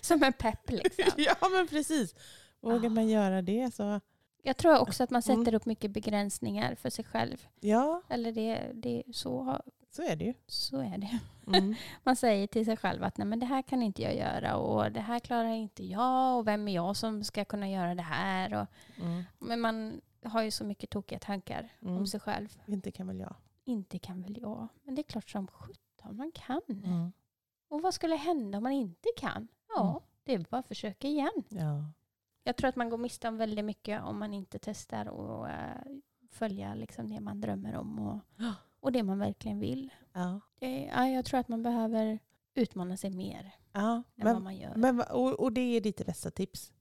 Som 0.00 0.22
en 0.22 0.32
pepp 0.32 0.70
liksom. 0.70 1.04
ja, 1.16 1.34
men 1.52 1.68
precis. 1.68 2.14
Vågar 2.60 2.86
Ah. 2.90 2.92
man 2.92 3.08
göra 3.08 3.42
det 3.42 3.74
så 3.74 4.00
Jag 4.42 4.56
tror 4.56 4.78
också 4.78 5.02
att 5.04 5.10
man 5.10 5.22
Mm. 5.28 5.44
sätter 5.44 5.56
upp 5.56 5.66
mycket 5.66 5.90
begränsningar 5.90 6.74
för 6.74 6.90
sig 6.90 7.04
själv. 7.04 7.46
ja, 7.60 8.02
Eller 8.08 8.32
det, 8.32 8.70
det, 8.74 9.02
så, 9.12 9.60
så 9.90 10.02
är 10.02 10.16
det 10.16 10.24
ju. 10.24 10.34
så 10.46 10.80
är 10.80 10.98
det. 10.98 11.18
Mm. 11.54 11.74
Man 12.04 12.16
säger 12.16 12.46
till 12.46 12.64
sig 12.64 12.76
själv 12.76 13.04
att 13.04 13.16
Nej, 13.18 13.26
men 13.26 13.38
det 13.40 13.46
här 13.46 13.62
kan 13.62 13.82
inte 13.82 14.02
jag 14.02 14.16
göra 14.16 14.56
och 14.56 14.92
det 14.92 15.00
här 15.00 15.18
klarar 15.18 15.48
inte 15.48 15.84
jag 15.84 16.38
och 16.38 16.46
vem 16.46 16.68
är 16.68 16.74
jag 16.74 16.96
som 16.96 17.24
ska 17.24 17.44
kunna 17.44 17.68
göra 17.70 17.94
det 17.94 18.02
här. 18.02 18.54
Och, 18.62 18.66
Mm. 19.02 19.22
men 19.38 19.60
man 19.60 20.00
har 20.24 20.42
ju 20.42 20.50
så 20.50 20.64
mycket 20.64 20.90
tokiga 20.90 21.18
tankar 21.18 21.68
Mm. 21.82 21.96
om 21.96 22.06
sig 22.06 22.20
själv. 22.20 22.58
Inte 22.66 22.90
kan 22.92 23.06
väl 23.06 23.18
jag. 23.20 23.34
Inte 23.64 23.98
kan 23.98 24.22
väl 24.22 24.38
jag. 24.40 24.68
Men 24.82 24.94
det 24.94 25.00
är 25.00 25.10
klart 25.10 25.30
som 25.30 25.46
sjutton 25.46 26.16
man 26.16 26.32
kan. 26.32 26.60
Mm. 26.68 27.12
Och 27.68 27.82
vad 27.82 27.94
skulle 27.94 28.14
hända 28.16 28.58
om 28.58 28.62
man 28.64 28.72
inte 28.72 29.08
kan? 29.16 29.48
Ja, 29.68 29.90
Mm. 29.90 30.02
det 30.24 30.34
är 30.34 30.50
bara 30.50 30.58
att 30.60 30.68
försöka 30.68 31.08
igen. 31.08 31.44
Ja. 31.48 31.84
Jag 32.44 32.56
tror 32.56 32.68
att 32.68 32.76
man 32.76 32.88
går 32.90 32.98
miste 32.98 33.28
om 33.28 33.36
väldigt 33.36 33.64
mycket 33.64 34.02
om 34.02 34.18
man 34.18 34.34
inte 34.34 34.58
testar 34.58 35.08
och 35.08 35.48
eh, 35.48 35.76
följa 36.30 36.74
liksom 36.74 37.10
det 37.10 37.20
man 37.20 37.40
drömmer 37.40 37.76
om 37.76 37.98
och. 37.98 38.18
Och 38.80 38.92
det 38.92 39.02
man 39.02 39.18
verkligen 39.18 39.58
vill. 39.60 39.90
Ja. 40.12 40.40
Det, 40.58 40.84
ja, 40.94 41.08
jag 41.08 41.24
tror 41.24 41.40
att 41.40 41.48
man 41.48 41.62
behöver 41.62 42.18
utmana 42.54 42.96
sig 42.96 43.10
mer 43.10 43.54
Ja. 43.72 43.94
än 44.16 44.24
vad 44.24 44.34
Men, 44.34 44.42
man 44.42 44.56
gör. 44.56 44.74
men, 44.76 45.00
och, 45.00 45.40
och 45.40 45.52
det 45.52 45.60
är 45.60 45.80
ditt 45.80 46.06
bästa 46.06 46.30
tips? 46.30 46.72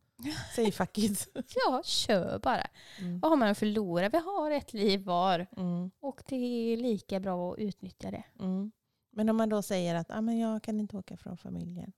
Säg 0.55 0.71
fuck 0.71 0.97
it. 0.97 1.27
Ja, 1.67 1.81
kör 1.85 2.39
bara. 2.39 2.67
Mm. 2.99 3.19
Vad 3.19 3.31
har 3.31 3.37
man 3.37 3.47
att 3.49 3.57
förlora? 3.57 4.09
Vi 4.09 4.17
har 4.17 4.51
ett 4.51 4.73
liv 4.73 5.03
var 5.03 5.47
Mm. 5.57 5.91
och 5.99 6.21
det 6.27 6.35
är 6.35 6.77
lika 6.77 7.19
bra 7.19 7.51
att 7.53 7.59
utnyttja 7.59 8.11
det. 8.11 8.23
Mm. 8.39 8.71
Men 9.11 9.29
om 9.29 9.37
man 9.37 9.49
då 9.49 9.61
säger 9.61 9.95
att 9.95 10.11
ah, 10.11 10.21
men 10.21 10.37
jag 10.37 10.63
kan 10.63 10.79
inte 10.79 10.97
åka 10.97 11.17
från 11.17 11.37
familjen. 11.37 11.93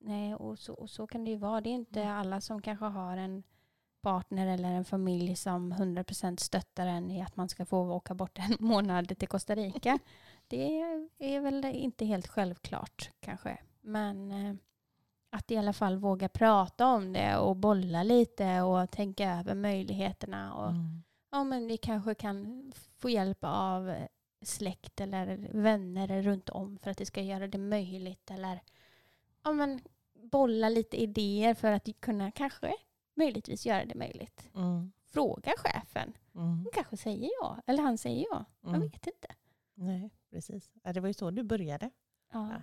Nej, 0.00 0.34
och 0.34 0.58
så, 0.58 0.72
och 0.74 0.90
så 0.90 1.06
kan 1.06 1.24
det 1.24 1.30
ju 1.30 1.36
vara. 1.36 1.60
Det 1.60 1.70
är 1.70 1.74
inte 1.74 2.02
Mm. 2.02 2.14
alla 2.16 2.40
som 2.40 2.62
kanske 2.62 2.84
har 2.84 3.16
en 3.16 3.42
partner 4.02 4.46
eller 4.46 4.68
en 4.72 4.84
familj 4.84 5.36
som 5.36 5.72
100% 5.72 6.36
stöttar 6.36 6.86
en 6.86 7.10
i 7.10 7.22
att 7.22 7.36
man 7.36 7.48
ska 7.48 7.64
få 7.66 7.90
åka 7.92 8.14
bort 8.14 8.38
en 8.38 8.56
månad 8.66 9.18
till 9.18 9.28
Costa 9.28 9.54
Rica. 9.54 9.98
Det 10.48 10.80
är 11.18 11.40
väl 11.40 11.64
inte 11.64 12.04
helt 12.04 12.26
självklart 12.28 13.10
kanske. 13.20 13.58
Men 13.80 14.30
eh, 14.32 14.54
att 15.30 15.50
i 15.50 15.56
alla 15.56 15.72
fall 15.72 15.96
våga 15.98 16.28
prata 16.28 16.86
om 16.86 17.12
det 17.12 17.36
och 17.36 17.56
bolla 17.56 18.02
lite 18.02 18.60
och 18.60 18.90
tänka 18.90 19.38
över 19.38 19.54
möjligheterna. 19.54 20.54
Och, 20.54 20.70
Mm. 20.70 21.02
ja, 21.30 21.44
men 21.44 21.66
vi 21.66 21.76
kanske 21.76 22.14
kan 22.14 22.72
få 22.98 23.10
hjälp 23.10 23.38
av 23.40 23.94
släkt 24.42 25.00
eller 25.00 25.48
vänner 25.52 26.22
runt 26.22 26.48
om 26.48 26.78
för 26.78 26.90
att 26.90 26.98
det 26.98 27.06
ska 27.06 27.20
göra 27.22 27.46
det 27.46 27.58
möjligt. 27.58 28.30
Eller 28.30 28.60
ja, 29.44 29.52
men, 29.52 29.80
bolla 30.14 30.68
lite 30.68 31.02
idéer 31.02 31.54
för 31.54 31.72
att 31.72 32.00
kunna 32.00 32.30
kanske 32.30 32.74
möjligtvis 33.18 33.66
göra 33.66 33.84
det 33.84 33.94
möjligt. 33.94 34.48
Mm. 34.54 34.92
Fråga 35.10 35.52
chefen. 35.58 36.12
Mm. 36.34 36.46
Han 36.48 36.66
kanske 36.72 36.96
säger 36.96 37.30
ja. 37.40 37.58
Eller 37.66 37.82
han 37.82 37.98
säger 37.98 38.26
ja. 38.30 38.44
Jag 38.60 38.68
Mm. 38.74 38.80
vet 38.80 39.06
inte. 39.06 39.28
Nej, 39.74 40.10
precis. 40.30 40.70
Ja, 40.82 40.92
det 40.92 41.00
var 41.00 41.08
ju 41.08 41.14
så 41.14 41.30
du 41.30 41.42
började. 41.42 41.90
Ja. 42.32 42.48
Ja. 42.52 42.62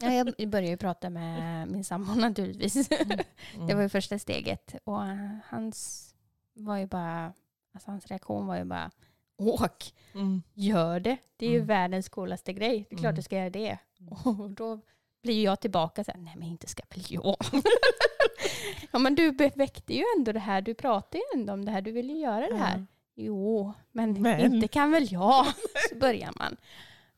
Ja, 0.00 0.12
jag 0.12 0.48
började 0.50 0.68
ju 0.70 0.76
prata 0.76 1.10
med 1.10 1.68
min 1.68 1.84
sambo 1.84 2.14
naturligtvis. 2.20 2.90
Mm. 2.90 3.66
Det 3.66 3.74
var 3.74 3.82
ju 3.82 3.88
första 3.88 4.18
steget. 4.18 4.74
Och 4.84 5.00
hans 5.44 6.08
var 6.54 6.76
ju 6.76 6.86
bara, 6.86 7.32
alltså 7.72 7.90
hans 7.90 8.06
reaktion 8.06 8.46
var 8.46 8.56
ju 8.56 8.64
bara 8.64 8.90
åk, 9.36 9.94
Mm. 10.14 10.42
gör 10.54 11.00
det. 11.00 11.16
Det 11.36 11.46
är 11.46 11.50
ju 11.50 11.56
Mm. 11.56 11.66
världens 11.66 12.08
coolaste 12.08 12.52
grej. 12.52 12.86
Det 12.90 12.94
är 12.94 12.98
klart 12.98 13.04
Mm. 13.04 13.14
du 13.16 13.22
ska 13.22 13.36
göra 13.36 13.50
det. 13.50 13.78
Mm. 14.00 14.12
Och 14.40 14.50
då 14.50 14.80
blir 15.22 15.44
jag 15.44 15.60
tillbaka 15.60 16.04
så 16.04 16.10
här, 16.12 16.18
nej 16.18 16.34
men 16.36 16.48
inte 16.48 16.66
ska 16.66 16.82
väl 16.90 17.04
jag. 17.08 17.36
ja 18.90 18.98
men 18.98 19.14
du 19.14 19.30
väckte 19.30 19.94
ju 19.94 20.04
ändå 20.18 20.32
det 20.32 20.38
här, 20.40 20.62
du 20.62 20.74
pratade 20.74 21.18
ju 21.18 21.40
ändå 21.40 21.52
om 21.52 21.64
det 21.64 21.70
här, 21.70 21.82
du 21.82 21.92
vill 21.92 22.10
ju 22.10 22.16
göra 22.16 22.48
det 22.48 22.56
här. 22.56 22.86
Jo, 23.14 23.72
men, 23.90 24.22
Men. 24.22 24.40
inte 24.54 24.68
kan 24.68 24.90
väl 24.90 25.12
jag. 25.12 25.46
Så 25.90 25.96
börjar 25.96 26.32
man. 26.38 26.56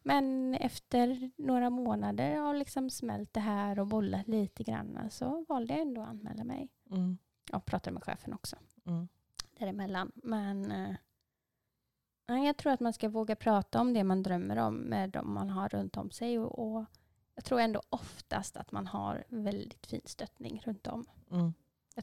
Men 0.02 0.54
efter 0.54 1.30
några 1.36 1.70
månader 1.70 2.36
har 2.36 2.54
liksom 2.54 2.90
smält 2.90 3.32
det 3.34 3.40
här 3.40 3.78
och 3.78 3.86
bollat 3.86 4.28
lite 4.28 4.62
grann 4.62 4.98
så 5.10 5.44
valde 5.48 5.72
jag 5.74 5.82
ändå 5.82 6.00
att 6.02 6.08
anmäla 6.08 6.44
mig. 6.44 6.68
Mm. 6.90 7.18
Jag 7.50 7.64
pratade 7.64 7.94
med 7.94 8.04
chefen 8.04 8.34
också 8.34 8.56
Mm. 8.86 9.08
däremellan. 9.58 10.12
Men 10.14 10.72
eh, 12.26 12.44
jag 12.44 12.56
tror 12.56 12.72
att 12.72 12.80
man 12.80 12.92
ska 12.92 13.08
våga 13.08 13.36
prata 13.36 13.80
om 13.80 13.92
det 13.94 14.04
man 14.04 14.22
drömmer 14.22 14.56
om 14.56 14.74
med 14.76 15.10
de 15.10 15.34
man 15.34 15.50
har 15.50 15.68
runt 15.68 15.96
om 15.96 16.10
sig 16.10 16.38
och, 16.38 16.58
och 16.58 16.84
jag 17.34 17.44
tror 17.44 17.60
ändå 17.60 17.82
oftast 17.90 18.56
att 18.56 18.72
man 18.72 18.86
har 18.86 19.24
väldigt 19.28 19.86
fin 19.86 20.00
stöttning 20.04 20.62
runt 20.64 20.86
om. 20.86 21.06
Mm. 21.34 21.54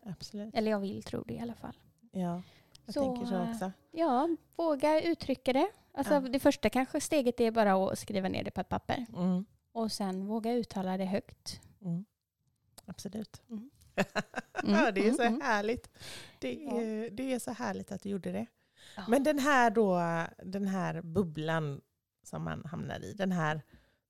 Absolut. 0.03 0.55
Eller 0.55 0.71
jag 0.71 0.79
vill 0.79 1.03
tro 1.03 1.23
det 1.23 1.33
i 1.33 1.39
alla 1.39 1.55
fall. 1.55 1.73
Ja, 2.11 2.41
jag 2.85 2.93
Så, 2.93 3.01
tänker 3.15 3.25
så 3.25 3.49
också. 3.51 3.71
Ja, 3.91 4.29
våga 4.55 5.01
uttrycka 5.01 5.53
det. 5.53 5.71
Alltså, 5.93 6.13
Ja. 6.13 6.19
Det 6.19 6.39
första 6.39 6.69
kanske 6.69 7.01
steget 7.01 7.39
är 7.39 7.51
bara 7.51 7.73
att 7.91 7.99
skriva 7.99 8.29
ner 8.29 8.43
det 8.43 8.51
på 8.51 8.61
ett 8.61 8.69
papper. 8.69 9.05
Mm. 9.15 9.45
Och 9.71 9.91
sen 9.91 10.27
våga 10.27 10.53
uttala 10.53 10.97
det 10.97 11.05
högt. 11.05 11.61
Mm. 11.81 12.05
Absolut. 12.85 13.41
Mm. 13.49 13.69
ja, 14.63 14.91
det 14.91 15.07
är 15.07 15.13
så 15.13 15.21
Mm, 15.21 15.33
mm. 15.33 15.41
härligt. 15.41 15.89
Det 16.39 16.53
Ja. 16.53 16.81
är, 16.81 17.09
det 17.09 17.33
är 17.33 17.39
så 17.39 17.51
härligt 17.51 17.91
att 17.91 18.01
du 18.03 18.09
gjorde 18.09 18.31
det. 18.31 18.45
Ja. 18.95 19.03
Men 19.07 19.23
den 19.23 19.39
här 19.39 19.71
då, 19.71 19.99
den 20.45 20.67
här 20.67 21.01
bubblan 21.01 21.81
som 22.23 22.43
man 22.43 22.65
hamnar 22.65 23.03
i, 23.05 23.13
den 23.13 23.31
här 23.31 23.61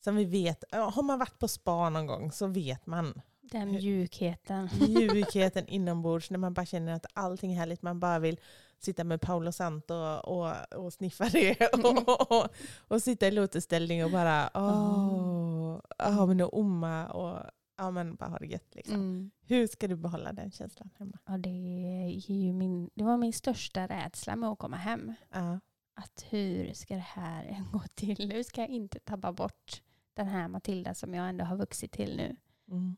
som 0.04 0.16
vi 0.16 0.25
vet, 0.25 0.63
ja, 0.72 0.90
har 0.90 1.04
man 1.04 1.20
varit 1.20 1.40
på 1.40 1.48
spa 1.48 1.90
någon 1.90 2.08
gång 2.08 2.32
så 2.32 2.48
vet 2.48 2.86
man 2.86 3.22
Den 3.51 3.72
mjukheten. 3.72 4.70
mjukheten 4.79 5.67
inombords 5.67 6.29
när 6.29 6.38
man 6.38 6.53
bara 6.53 6.65
känner 6.65 6.93
att 6.93 7.05
allting 7.13 7.53
är 7.53 7.58
härligt. 7.58 7.81
Man 7.81 8.00
bara 8.00 8.20
vill 8.20 8.39
sitta 8.79 9.03
med 9.03 9.22
Paolo 9.22 9.51
Santo 9.51 9.93
och, 9.93 10.27
och, 10.27 10.74
och 10.86 10.93
sniffa 10.93 11.29
det 11.29 11.74
och, 11.84 12.31
och, 12.31 12.48
och 12.88 13.01
sitta 13.01 13.27
i 13.27 13.31
lotusställning 13.31 14.05
och 14.05 14.12
bara 14.12 14.50
åh, 14.53 15.79
oh, 16.00 16.27
men 16.27 16.41
och 16.41 16.60
omma 16.60 17.08
och 17.08 17.43
ja, 17.77 17.91
men 17.91 18.15
bara 18.15 18.29
ha 18.29 18.38
det 18.38 18.48
gött. 18.48 18.75
Liksom. 18.75 18.96
Mm. 18.96 19.31
Hur 19.41 19.67
ska 19.67 19.88
du 19.88 19.96
behålla 19.96 20.34
den 20.34 20.51
känslan 20.51 20.89
hemma? 20.98 21.17
Ja, 21.25 21.38
det, 21.38 21.50
är 21.50 22.31
ju 22.31 22.53
min, 22.53 22.89
det 22.93 23.03
var 23.03 23.17
min 23.17 23.34
största 23.34 23.88
rädsla 23.88 24.36
med 24.36 24.50
att 24.50 24.60
komma 24.60 24.77
hem. 24.77 25.13
Ja. 25.29 25.60
Att 25.93 26.25
hur 26.29 26.74
ska 26.74 26.93
det 26.93 27.00
här 27.00 27.63
gå 27.72 27.81
till? 27.96 28.31
Hur 28.31 28.43
ska 28.43 28.62
jag 28.62 28.70
inte 28.70 29.00
tappa 29.00 29.31
bort 29.31 29.81
den 30.13 30.27
här 30.27 30.48
Matilda 30.48 30.93
som 30.93 31.13
jag 31.13 31.29
ändå 31.29 31.46
har 31.46 31.58
vuxit 31.58 31.91
till 31.91 32.17
nu? 32.17 32.36
Mm. 32.67 32.98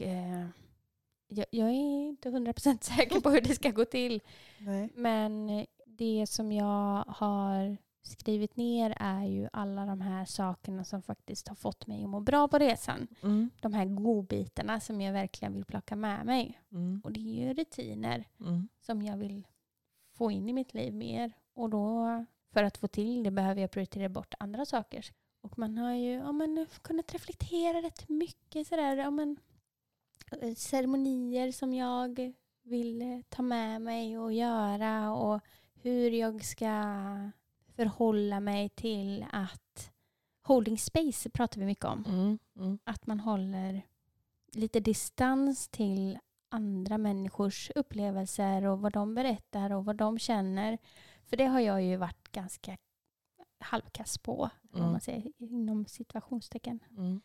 Eh, 0.00 0.46
jag, 1.28 1.46
jag 1.50 1.68
är 1.68 2.08
inte 2.08 2.30
hundra 2.30 2.52
procent 2.52 2.84
säker 2.84 3.20
på 3.20 3.30
hur 3.30 3.40
det 3.40 3.54
ska 3.54 3.70
gå 3.70 3.84
till. 3.84 4.20
Nej. 4.58 4.88
Men 4.94 5.66
det 5.86 6.26
som 6.26 6.52
jag 6.52 7.04
har 7.08 7.76
skrivit 8.02 8.56
ner 8.56 8.94
är 8.96 9.24
ju 9.24 9.48
alla 9.52 9.86
de 9.86 10.00
här 10.00 10.24
sakerna 10.24 10.84
som 10.84 11.02
faktiskt 11.02 11.48
har 11.48 11.56
fått 11.56 11.86
mig 11.86 12.02
att 12.04 12.08
må 12.10 12.20
bra 12.20 12.48
på 12.48 12.58
resan. 12.58 13.08
Mm. 13.22 13.50
De 13.60 13.72
här 13.72 13.84
godbitarna 13.84 14.80
som 14.80 15.00
jag 15.00 15.12
verkligen 15.12 15.54
vill 15.54 15.64
plocka 15.64 15.96
med 15.96 16.26
mig. 16.26 16.60
Mm. 16.72 17.00
Och 17.04 17.12
det 17.12 17.20
är 17.20 17.46
ju 17.46 17.54
rutiner 17.54 18.24
Mm. 18.40 18.68
som 18.80 19.02
jag 19.02 19.16
vill 19.16 19.46
få 20.14 20.30
in 20.30 20.48
i 20.48 20.52
mitt 20.52 20.74
liv 20.74 20.94
mer. 20.94 21.32
Och 21.54 21.70
då, 21.70 22.06
för 22.52 22.64
att 22.64 22.76
få 22.78 22.88
till 22.88 23.22
det 23.22 23.30
behöver 23.30 23.60
jag 23.60 23.70
prioritera 23.70 24.08
bort 24.08 24.34
andra 24.38 24.64
saker. 24.66 25.06
Och 25.42 25.58
man 25.58 25.78
har 25.78 25.94
ju 25.94 26.12
ja, 26.12 26.32
men, 26.32 26.66
kunnat 26.82 27.12
reflektera 27.12 27.82
rätt 27.82 28.08
mycket 28.08 28.66
sådär. 28.66 28.96
Ja, 28.96 29.10
men, 29.10 29.30
eh, 29.30 29.36
ceremonier 30.56 31.52
som 31.52 31.72
jag 31.74 32.32
vill 32.62 33.02
eh, 33.02 33.20
ta 33.28 33.42
med 33.42 33.82
mig 33.82 34.18
och 34.18 34.32
göra 34.32 35.12
och 35.12 35.40
hur 35.74 36.10
jag 36.10 36.44
ska 36.44 36.70
förhålla 37.76 38.40
mig 38.40 38.68
till 38.68 39.26
att 39.32 39.92
holding 40.42 40.78
space 40.78 41.30
pratar 41.30 41.60
vi 41.60 41.66
mycket 41.66 41.84
om. 41.84 42.04
Mm. 42.08 42.38
Mm. 42.56 42.78
Att 42.84 43.06
man 43.06 43.20
håller 43.20 43.82
lite 44.52 44.80
distans 44.80 45.68
till 45.68 46.18
andra 46.48 46.98
människors 46.98 47.70
upplevelser 47.74 48.64
och 48.64 48.80
vad 48.80 48.92
de 48.92 49.14
berättar 49.14 49.72
och 49.72 49.84
vad 49.84 49.96
de 49.96 50.18
känner. 50.18 50.78
För 51.26 51.36
det 51.36 51.44
har 51.46 51.60
jag 51.60 51.82
ju 51.82 51.96
varit 51.96 52.32
ganska 52.32 52.76
halvkass 53.58 54.18
på, 54.18 54.50
om 54.72 54.78
Mm. 54.80 54.90
man 54.92 55.00
säger 55.00 55.32
inom 55.38 55.86
situationstecken. 55.86 56.80
Mm. 56.90 57.20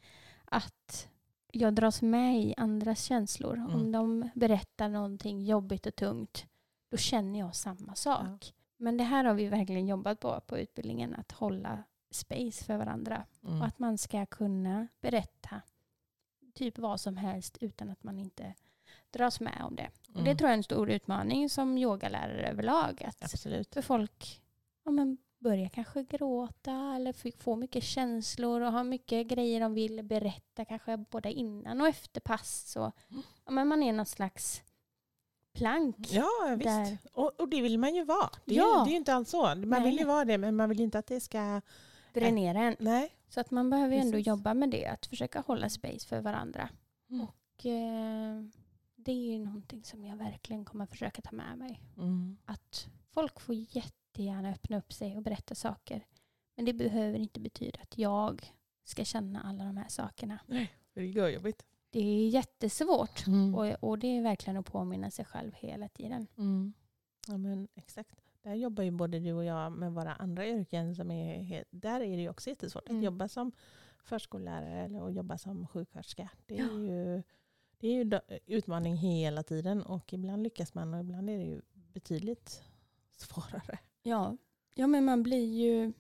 Att 0.46 1.10
jag 1.56 1.74
dras 1.74 2.02
med 2.02 2.40
i 2.40 2.54
andras 2.58 3.04
känslor. 3.04 3.56
Mm. 3.58 3.76
Om 3.76 3.92
de 3.92 4.30
berättar 4.36 4.90
någonting 4.90 5.42
jobbigt 5.46 5.86
och 5.86 5.96
tungt, 5.96 6.46
då 6.92 6.98
känner 6.98 7.40
jag 7.40 7.56
samma 7.56 7.96
sak. 7.96 8.54
Men 8.78 8.98
det 8.98 9.04
här 9.04 9.26
har 9.26 9.34
vi 9.34 9.48
verkligen 9.48 9.88
jobbat 9.88 10.20
på 10.20 10.42
på 10.48 10.58
utbildningen, 10.58 11.16
att 11.16 11.32
hålla 11.32 11.84
space 12.12 12.64
för 12.66 12.78
varandra. 12.78 13.26
Mm. 13.44 13.62
Och 13.62 13.68
att 13.68 13.80
man 13.80 13.98
ska 13.98 14.26
kunna 14.26 14.88
berätta 15.02 15.62
typ 16.54 16.78
vad 16.80 17.02
som 17.02 17.18
helst 17.18 17.58
utan 17.62 17.90
att 17.90 18.04
man 18.04 18.18
inte 18.20 18.54
dras 19.12 19.40
med 19.40 19.62
om 19.64 19.76
det. 19.76 19.90
Och 20.08 20.14
det 20.24 20.30
Mm. 20.32 20.38
tror 20.38 20.48
jag 20.48 20.54
är 20.54 20.58
en 20.58 20.64
stor 20.64 20.90
utmaning 20.92 21.50
som 21.50 21.78
yogalärare 21.78 22.48
överlag. 22.50 23.04
Att 23.04 23.24
Absolut. 23.24 23.74
för 23.74 23.82
folk 23.82 24.42
ja, 24.84 24.92
men 24.92 25.18
börjar 25.50 25.70
kanske 25.70 26.04
gråta 26.04 26.96
eller 26.96 27.10
f- 27.10 27.34
få 27.40 27.56
mycket 27.56 27.84
känslor 27.84 28.62
och 28.62 28.72
har 28.72 28.84
mycket 28.84 29.28
grejer 29.28 29.60
de 29.60 29.74
vill 29.74 30.04
berätta 30.04 30.66
kanske 30.66 30.98
både 30.98 31.32
innan 31.34 31.82
och 31.82 31.88
efter 31.88 32.22
pass. 32.22 32.76
Och, 32.76 32.92
ja, 33.46 33.52
men 33.52 33.68
man 33.68 33.84
är 33.84 33.94
någon 33.94 34.06
slags 34.06 34.64
plank. 35.54 35.96
Ja, 36.12 36.28
visst. 36.58 36.66
Där. 36.66 36.98
Och, 37.14 37.40
och 37.42 37.50
det 37.50 37.62
vill 37.62 37.80
man 37.80 37.96
ju 37.96 38.04
vara. 38.04 38.30
Det 38.46 38.54
är, 38.54 38.58
Ja. 38.58 38.80
ju, 38.80 38.84
det 38.86 38.90
är 38.90 38.92
ju 38.92 38.98
inte 38.98 39.14
alls 39.14 39.30
så. 39.30 39.42
Man 39.44 39.70
Nej. 39.70 39.84
vill 39.84 39.98
ju 40.00 40.06
vara 40.06 40.26
det, 40.26 40.38
men 40.38 40.56
man 40.56 40.70
vill 40.70 40.80
inte 40.82 41.00
att 41.00 41.08
det 41.08 41.20
ska... 41.22 41.62
Dränera 42.14 42.60
en. 42.62 42.76
Nej. 42.80 43.16
Så 43.30 43.40
att 43.40 43.52
man 43.52 43.70
behöver 43.70 43.96
ju 43.96 44.02
ändå 44.02 44.18
jobba 44.18 44.54
med 44.54 44.70
det. 44.70 44.86
Att 44.86 45.06
försöka 45.06 45.40
hålla 45.48 45.70
space 45.70 46.08
för 46.08 46.22
varandra. 46.22 46.70
Mm. 47.10 47.22
Och 47.28 47.66
eh, 47.66 48.44
det 48.96 49.12
är 49.12 49.16
ju 49.32 49.40
någonting 49.40 49.84
som 49.84 50.06
jag 50.06 50.18
verkligen 50.18 50.66
kommer 50.66 50.86
försöka 50.86 51.22
ta 51.22 51.32
med 51.32 51.58
mig. 51.58 51.82
Mm. 51.98 52.38
Att 52.46 52.88
folk 53.14 53.40
får 53.40 53.56
jättegärna 54.16 54.50
öppna 54.52 54.78
upp 54.78 54.94
sig 54.94 55.18
och 55.18 55.24
berätta 55.24 55.56
saker. 55.56 56.06
Men 56.56 56.66
det 56.66 56.74
behöver 56.74 57.20
inte 57.20 57.40
betyda 57.40 57.80
att 57.82 57.98
jag 57.98 58.54
ska 58.84 59.06
känna 59.06 59.42
alla 59.42 59.64
de 59.66 59.78
här 59.78 59.88
sakerna. 59.90 60.40
Det 60.94 61.02
är 61.02 61.30
jobbigt. 61.30 61.66
Det 61.90 62.00
är 62.00 62.28
jättesvårt. 62.30 63.28
Mm. 63.28 63.56
Och, 63.56 63.84
och 63.90 64.00
det 64.00 64.08
är 64.18 64.22
verkligen 64.22 64.58
att 64.58 64.66
påminna 64.66 65.12
sig 65.12 65.26
själv 65.26 65.52
hela 65.56 65.90
tiden. 65.90 66.28
Mm. 66.38 66.74
Ja, 67.28 67.38
men 67.38 67.68
exakt. 67.76 68.16
Där 68.42 68.54
jobbar 68.54 68.84
ju 68.84 68.92
både 68.92 69.20
du 69.20 69.34
och 69.34 69.44
jag 69.46 69.72
med 69.72 69.94
våra 69.94 70.14
andra 70.16 70.48
yrken. 70.48 70.96
Som 70.96 71.12
är, 71.12 71.64
där 71.72 72.02
är 72.02 72.16
det 72.16 72.22
ju 72.22 72.30
också 72.30 72.50
jättesvårt 72.50 72.90
Mm. 72.90 73.00
att 73.00 73.06
jobba 73.06 73.28
som 73.28 73.52
förskollärare 74.04 74.80
eller 74.86 75.08
att 75.08 75.14
jobba 75.14 75.38
som 75.38 75.68
sjuksköterska. 75.68 76.30
Det 76.46 76.58
är 76.58 76.66
Ja. 76.66 76.72
ju, 76.72 77.24
det 77.80 77.88
är 77.88 78.04
ju 78.06 78.20
utmaning 78.46 78.96
hela 78.98 79.44
tiden 79.44 79.84
och 79.84 80.14
ibland 80.14 80.44
lyckas 80.44 80.74
man 80.74 80.94
och 80.94 81.00
ibland 81.00 81.30
är 81.30 81.38
det 81.38 81.44
ju 81.44 81.62
betydligt 81.74 82.64
svårare. 83.18 83.80
Ja. 84.08 84.38
ja, 84.74 84.88
men 84.88 85.06
man 85.06 85.24
blir 85.24 85.54
ju 85.54 85.94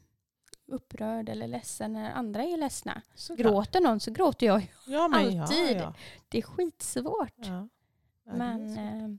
upprörd 0.65 1.30
eller 1.30 1.48
ledsen 1.48 1.94
när 1.94 2.12
andra 2.12 2.44
är 2.44 2.58
ledsna. 2.58 3.02
Såklart. 3.15 3.48
Gråter 3.52 3.82
någon 3.82 4.00
så 4.00 4.12
gråter 4.12 4.46
jag 4.46 4.62
ju. 4.62 4.68
Ja, 4.88 5.08
men 5.08 5.39
alltid. 5.41 5.78
Ja, 5.78 5.82
ja. 5.82 5.94
Det 6.30 6.38
är 6.38 6.41
skitsvårt. 6.41 7.34
Ja. 7.36 7.46
Ja, 7.48 7.68
det 8.24 8.32
är 8.32 8.38
men 8.38 8.78
eh, 8.78 9.18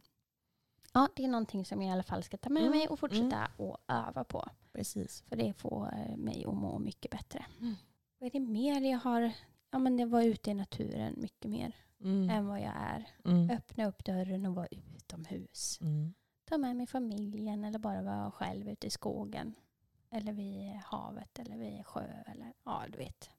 ja, 0.92 1.08
det 1.16 1.24
är 1.24 1.28
någonting 1.28 1.64
som 1.64 1.82
jag 1.82 1.88
i 1.88 1.92
alla 1.92 2.02
fall 2.02 2.22
ska 2.22 2.36
ta 2.36 2.48
med 2.50 2.62
Mm, 2.62 2.78
mig 2.78 2.88
och 2.88 2.98
fortsätta 2.98 3.36
att 3.38 3.80
öva 3.88 4.24
på. 4.24 4.48
Precis. 4.72 5.22
För 5.28 5.36
det 5.36 5.52
får 5.52 5.94
eh, 5.94 6.16
mig 6.16 6.44
att 6.46 6.54
må 6.54 6.78
mycket 6.78 7.10
bättre. 7.10 7.44
Mm. 7.60 7.74
Vad 8.18 8.26
är 8.26 8.30
det 8.30 8.40
mer 8.40 8.80
jag 8.90 8.98
har? 8.98 9.32
Ja, 9.70 9.78
men 9.78 9.98
jag 9.98 10.06
var 10.06 10.22
ute 10.22 10.50
i 10.50 10.54
naturen 10.54 11.14
mycket 11.16 11.50
mer 11.50 11.72
Mm. 12.00 12.30
än 12.30 12.46
vad 12.46 12.60
jag 12.60 12.72
är. 12.76 13.08
Mm. 13.24 13.50
Öppna 13.50 13.86
upp 13.86 14.04
dörren 14.04 14.46
och 14.46 14.54
vara 14.54 14.66
utomhus. 14.70 15.78
Mm. 15.80 16.14
Ta 16.48 16.58
med 16.58 16.76
mig 16.76 16.86
familjen 16.86 17.64
eller 17.64 17.78
bara 17.78 18.02
vara 18.02 18.30
själv 18.30 18.68
ute 18.68 18.86
i 18.86 18.90
skogen. 18.90 19.54
Eller 20.10 20.32
vid 20.32 20.72
havet 20.84 21.38
eller 21.38 21.56
vid 21.56 21.86
sjö. 21.86 22.04
Eller, 22.26 22.52
ja, 22.64 22.82
du 22.88 22.98
vet. 22.98 23.30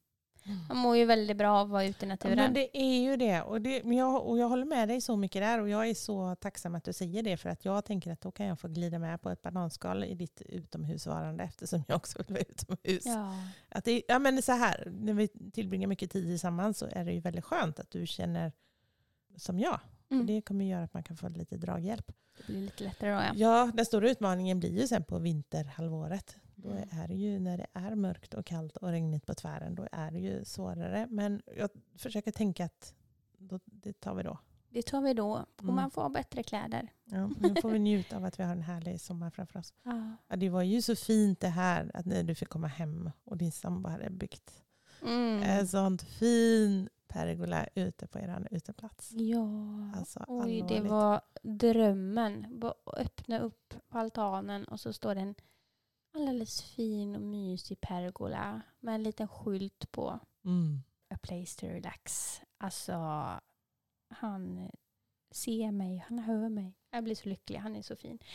Man 0.68 0.78
mår 0.78 0.98
ju 0.98 1.06
väldigt 1.06 1.38
bra 1.38 1.58
av 1.58 1.66
att 1.66 1.72
vara 1.72 1.84
ute 1.86 2.06
i 2.06 2.10
Ja, 2.10 2.14
naturen. 2.14 2.36
men 2.38 2.54
det 2.54 2.78
är 2.78 3.02
ju 3.02 3.16
det. 3.18 3.42
Och, 3.42 3.62
det 3.62 3.84
men 3.84 3.98
jag, 3.98 4.28
och 4.28 4.38
jag 4.38 4.50
håller 4.50 4.66
med 4.66 4.88
dig 4.88 5.02
så 5.02 5.16
mycket 5.16 5.42
där. 5.42 5.60
Och 5.62 5.70
jag 5.70 5.90
är 5.90 5.94
så 5.94 6.36
tacksam 6.36 6.76
att 6.76 6.84
du 6.84 6.94
säger 6.94 7.24
det. 7.24 7.38
För 7.38 7.50
att 7.50 7.66
jag 7.66 7.86
tänker 7.86 8.12
att 8.12 8.22
då 8.22 8.32
kan 8.32 8.46
jag 8.46 8.60
få 8.60 8.68
glida 8.68 9.00
med 9.00 9.22
på 9.22 9.30
ett 9.30 9.42
bananskal 9.42 10.04
i 10.04 10.16
ditt 10.16 10.42
utomhusvarande. 10.42 11.44
Eftersom 11.44 11.84
jag 11.88 11.96
också 11.96 12.18
vill 12.18 12.34
vara 12.34 12.44
utomhus. 12.50 13.06
Ja. 13.06 13.34
Att 13.70 13.86
det, 13.86 14.04
ja, 14.08 14.20
men 14.20 14.42
så 14.42 14.52
här, 14.52 14.92
när 15.00 15.14
vi 15.14 15.28
tillbringar 15.28 15.88
mycket 15.88 16.12
tid 16.12 16.26
tillsammans 16.26 16.78
så 16.78 16.86
är 16.92 17.06
det 17.06 17.14
ju 17.14 17.20
väldigt 17.20 17.46
skönt 17.46 17.80
att 17.80 17.92
du 17.92 18.08
känner 18.08 18.52
som 19.38 19.60
jag. 19.60 19.80
Mm. 20.10 20.26
Det 20.26 20.42
kommer 20.42 20.66
göra 20.66 20.84
att 20.84 20.94
man 20.94 21.04
kan 21.04 21.18
få 21.18 21.30
lite 21.30 21.58
draghjälp. 21.58 22.12
Det 22.38 22.46
blir 22.48 22.62
lite 22.62 22.84
lättare 22.84 23.12
då 23.12 23.18
ja. 23.18 23.32
Ja, 23.36 23.72
den 23.74 23.86
stora 23.86 24.10
utmaningen 24.10 24.60
blir 24.60 24.80
ju 24.82 24.88
sen 24.88 25.04
på 25.04 25.20
vinterhalvåret. 25.20 26.36
Då 26.56 26.70
är 26.92 27.08
det 27.08 27.14
ju 27.16 27.40
när 27.40 27.58
det 27.58 27.68
är 27.74 27.96
mörkt 27.96 28.34
och 28.34 28.46
kallt 28.46 28.78
och 28.78 28.90
regnigt 28.90 29.26
på 29.26 29.34
tvären, 29.34 29.76
då 29.76 29.88
är 29.92 30.12
det 30.12 30.20
ju 30.20 30.46
svårare. 30.46 31.08
Men 31.10 31.42
jag 31.58 31.70
försöker 31.96 32.32
tänka 32.32 32.66
att 32.66 32.94
då, 33.38 33.60
det 33.66 33.94
tar 34.00 34.16
vi 34.16 34.24
då. 34.24 34.38
Det 34.70 34.82
tar 34.82 35.02
vi 35.02 35.14
då. 35.14 35.32
Och 35.56 35.64
Mm. 35.64 35.76
man 35.76 35.92
får 35.92 36.02
ha 36.02 36.10
bättre 36.10 36.44
kläder. 36.44 36.88
Ja, 37.06 37.30
nu 37.40 37.56
får 37.62 37.70
vi 37.70 37.80
njuta 37.80 38.18
av 38.18 38.26
att 38.26 38.40
vi 38.40 38.44
har 38.44 38.52
en 38.52 38.62
härlig 38.62 39.02
sommar 39.02 39.30
framför 39.30 39.60
oss. 39.60 39.74
Ja. 39.84 40.12
Ja, 40.28 40.36
det 40.36 40.50
var 40.50 40.62
ju 40.62 40.82
så 40.82 40.96
fint 40.96 41.40
det 41.40 41.48
här 41.50 41.92
att 41.94 42.06
när 42.06 42.24
du 42.24 42.36
fick 42.36 42.50
komma 42.50 42.68
hem 42.68 43.12
och 43.24 43.38
din 43.38 43.52
sambo 43.52 43.90
hade 43.90 44.10
byggt 44.10 44.64
Mm. 45.02 45.44
en 45.44 45.68
sånt 45.68 46.02
fin 46.04 46.90
pergola 47.08 47.68
ute 47.76 48.08
på 48.08 48.20
er 48.20 48.48
uteplats. 48.52 49.12
Ja. 49.12 49.48
Alltså, 49.96 50.26
Oj, 50.28 50.66
det 50.70 50.82
var 50.82 51.22
drömmen. 51.44 52.60
Bara 52.60 52.74
öppna 52.98 53.40
upp 53.40 53.74
altanen 53.90 54.66
och 54.66 54.80
så 54.80 54.94
står 54.94 55.16
det 55.16 55.22
en 55.22 55.36
alldeles 56.16 56.62
fin 56.62 57.16
och 57.16 57.22
mysig 57.22 57.82
pergola 57.82 58.62
med 58.80 58.96
en 58.96 59.04
liten 59.04 59.28
skylt 59.28 59.92
på. 59.92 60.20
Mm. 60.46 60.84
a 61.10 61.18
place 61.22 61.60
to 61.60 61.68
relax. 61.68 62.42
Alltså, 62.58 62.94
han 64.10 64.72
ser 65.32 65.72
mig, 65.72 66.06
han 66.08 66.20
hör 66.20 66.50
mig. 66.50 66.74
Jag 66.92 67.04
blir 67.04 67.16
så 67.16 67.30
lycklig, 67.30 67.58
han 67.58 67.76
är 67.76 67.82
så 67.82 67.96
fin. 67.96 68.20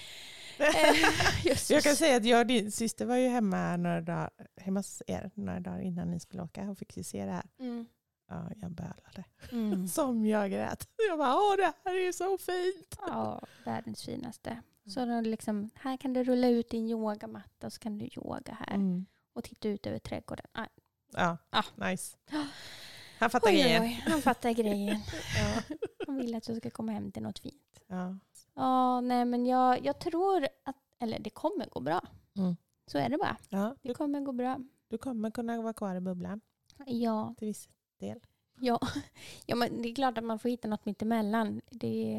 Eh, 0.58 1.54
jag 1.70 1.82
kan 1.82 1.96
säga 1.96 2.16
att 2.16 2.24
jag 2.24 2.40
och 2.40 2.46
din 2.46 2.72
syster 2.72 3.06
var 3.06 3.16
ju 3.16 3.28
hemma, 3.28 3.76
några 3.76 4.00
dagar, 4.00 4.30
hemma 4.56 4.78
hos 4.80 5.02
er 5.06 5.30
några 5.35 5.61
dagar 5.61 5.80
innan 5.80 6.11
ni 6.11 6.20
skulle 6.20 6.42
åka 6.42 6.70
och 6.70 6.78
fick 6.78 6.96
ju 6.96 7.02
se 7.02 7.24
det 7.24 7.32
här. 7.32 7.46
Mm. 7.58 7.87
Ja, 8.33 8.51
jag 8.61 8.71
bölade. 8.71 9.25
Mm. 9.53 9.88
Som 9.88 10.27
jag 10.27 10.51
grät. 10.51 10.88
Jag 11.09 11.18
bara, 11.18 11.37
åh 11.37 11.57
det 11.57 11.73
här 11.85 12.09
är 12.09 12.12
så 12.12 12.38
fint. 12.38 12.99
Ja, 13.07 13.40
världens 13.64 14.05
finaste. 14.05 14.62
Så 14.87 15.05
då 15.05 15.21
liksom, 15.21 15.71
här 15.75 15.97
kan 15.97 16.12
du 16.12 16.25
rulla 16.25 16.49
ut 16.49 16.71
din 16.71 16.90
yogamatta 16.90 17.66
och 17.66 17.73
så 17.73 17.81
kan 17.81 17.99
du 17.99 18.09
yoga 18.16 18.57
här. 18.61 18.75
Mm. 18.75 19.07
Och 19.33 19.45
titta 19.45 19.68
ut 19.68 19.87
över 19.87 19.99
trädgården. 19.99 20.47
Ah. 20.53 20.66
Ja, 21.12 21.38
ah. 21.51 21.64
nice. 21.90 22.16
Han 23.18 23.31
fattar 23.31 23.49
oj, 23.49 23.62
grejen. 23.62 23.83
Oj, 23.83 24.05
han 24.07 24.23
fattar 24.23 24.53
grejen. 24.53 24.97
ja. 25.38 25.77
Han 26.07 26.16
vill 26.16 26.35
att 26.35 26.49
jag 26.49 26.57
ska 26.57 26.71
komma 26.71 26.92
hem 26.92 27.12
till 27.12 27.23
något 27.23 27.38
fint. 27.38 27.81
Ja. 27.87 28.18
Ja, 28.55 29.01
nej 29.01 29.25
men 29.25 29.47
jag, 29.47 29.87
jag 29.87 30.01
tror 30.01 30.49
att, 30.64 30.77
eller 30.99 31.18
det 31.18 31.31
kommer 31.31 31.66
gå 31.66 31.81
bra. 31.81 32.01
Mm. 32.37 32.57
Så 32.87 32.99
är 32.99 33.09
det 33.09 33.18
bara. 33.18 33.37
Ja, 33.49 33.77
det 33.83 33.95
kommer 33.95 34.21
gå 34.21 34.33
bra. 34.33 34.59
Du 34.88 34.99
kommer 34.99 35.31
kunna 35.31 35.62
vara 35.62 35.73
kvar 35.73 35.97
i 35.97 36.01
bubblan. 36.01 36.40
Ja. 36.87 37.35
Till 37.38 37.49
viss 37.49 37.68
del. 38.02 38.20
Ja. 38.60 38.80
ja, 39.46 39.56
men 39.56 39.82
det 39.82 39.88
är 39.88 39.94
klart 39.94 40.18
att 40.18 40.24
man 40.24 40.38
får 40.38 40.48
hitta 40.48 40.68
något 40.68 40.86
mittemellan. 40.86 41.60
Det, 41.70 42.18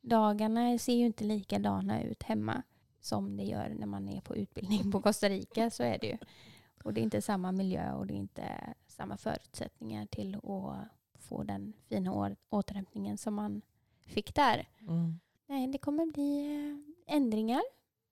dagarna 0.00 0.78
ser 0.78 0.94
ju 0.94 1.06
inte 1.06 1.24
likadana 1.24 2.02
ut 2.02 2.22
hemma 2.22 2.62
som 3.00 3.36
det 3.36 3.44
gör 3.44 3.68
när 3.78 3.86
man 3.86 4.08
är 4.08 4.20
på 4.20 4.36
utbildning 4.36 4.92
på 4.92 5.02
Costa 5.02 5.28
Rica. 5.28 5.70
Så 5.70 5.82
är 5.82 5.98
det 5.98 6.06
ju. 6.06 6.18
Och 6.84 6.94
det 6.94 7.00
är 7.00 7.02
inte 7.02 7.22
samma 7.22 7.52
miljö 7.52 7.92
och 7.92 8.06
det 8.06 8.14
är 8.14 8.18
inte 8.18 8.74
samma 8.86 9.16
förutsättningar 9.16 10.06
till 10.06 10.34
att 10.34 10.88
få 11.18 11.42
den 11.42 11.72
fina 11.88 12.36
återhämtningen 12.48 13.18
som 13.18 13.34
man 13.34 13.62
fick 14.06 14.34
där. 14.34 14.68
Mm. 14.80 15.20
Nej, 15.46 15.66
det 15.66 15.78
kommer 15.78 16.06
bli 16.06 16.56
eh, 17.06 17.16
ändringar. 17.16 17.62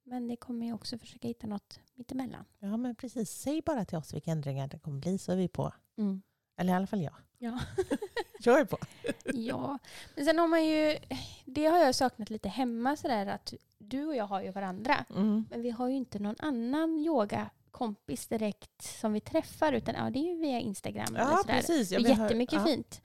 Men 0.05 0.29
det 0.29 0.37
kommer 0.37 0.67
ju 0.67 0.73
också 0.73 0.99
försöka 0.99 1.29
hitta 1.29 1.47
något 1.47 1.81
mittemellan. 1.95 2.45
Ja, 2.59 2.77
men 2.77 2.95
precis. 2.95 3.31
Säg 3.31 3.63
bara 3.63 3.85
till 3.85 3.99
oss 3.99 4.15
vilka 4.15 4.31
ändringar 4.31 4.69
det 4.69 4.79
kommer 4.79 4.99
bli 4.99 5.19
så 5.19 5.33
är 5.33 5.37
vi 5.37 5.49
på. 5.49 5.73
Mm. 5.97 6.23
Eller 6.61 6.73
i 6.73 6.77
alla 6.77 6.87
fall 6.87 7.03
jag. 7.03 7.13
Ja. 7.39 7.61
jag 8.41 8.61
är 8.61 8.65
på. 8.65 8.79
ja, 9.25 9.79
men 10.15 10.25
sen 10.25 10.39
har 10.39 10.49
man 10.49 10.65
ju, 10.65 10.99
det 11.45 11.67
har 11.67 11.79
jag 11.79 11.95
saknat 11.95 12.31
lite 12.31 12.49
hemma 12.49 12.97
sådär 12.97 13.27
att 13.27 13.55
du 13.79 14.07
och 14.07 14.17
jag 14.17 14.25
har 14.25 14.43
ju 14.43 14.51
varandra. 14.51 15.05
Mm. 15.11 15.45
Men 15.51 15.63
vi 15.63 15.71
har 15.71 15.89
ju 15.89 15.95
inte 15.95 16.19
någon 16.19 16.37
annan 16.39 16.99
yogakompis 16.99 18.27
direkt 18.27 18.83
som 18.83 19.13
vi 19.13 19.21
träffar 19.21 19.73
utan 19.73 19.95
ja, 19.95 20.11
det 20.11 20.19
är 20.19 20.35
ju 20.35 20.41
via 20.41 20.61
Instagram. 20.61 21.17
Ja, 21.17 21.43
precis. 21.47 21.89
det 21.89 21.97
är 21.97 22.01
jättemycket 22.01 22.59
ja. 22.59 22.65
fint. 22.65 23.03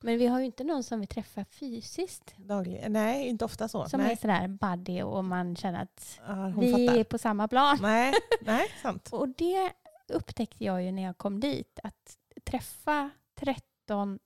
Men 0.00 0.18
vi 0.18 0.26
har 0.26 0.38
ju 0.38 0.46
inte 0.46 0.64
någon 0.64 0.84
som 0.84 1.00
vi 1.00 1.06
träffar 1.06 1.44
fysiskt. 1.44 2.34
Dagligen. 2.36 2.92
Nej, 2.92 3.28
inte 3.28 3.44
ofta 3.44 3.68
så. 3.68 3.88
Som 3.88 4.00
nej. 4.00 4.12
är 4.12 4.16
sådär 4.16 4.48
buddy 4.48 5.02
och 5.02 5.24
man 5.24 5.56
känner 5.56 5.82
att 5.82 6.20
ja, 6.26 6.52
vi 6.58 6.72
fattar. 6.72 7.00
är 7.00 7.04
på 7.04 7.18
samma 7.18 7.48
plan. 7.48 7.78
Nej, 7.82 8.14
nej 8.40 8.68
sant. 8.82 9.08
och 9.12 9.28
det 9.28 9.72
upptäckte 10.08 10.64
jag 10.64 10.82
ju 10.82 10.92
när 10.92 11.02
jag 11.02 11.18
kom 11.18 11.40
dit. 11.40 11.78
Att 11.82 12.18
träffa 12.46 13.10
13 13.34 14.18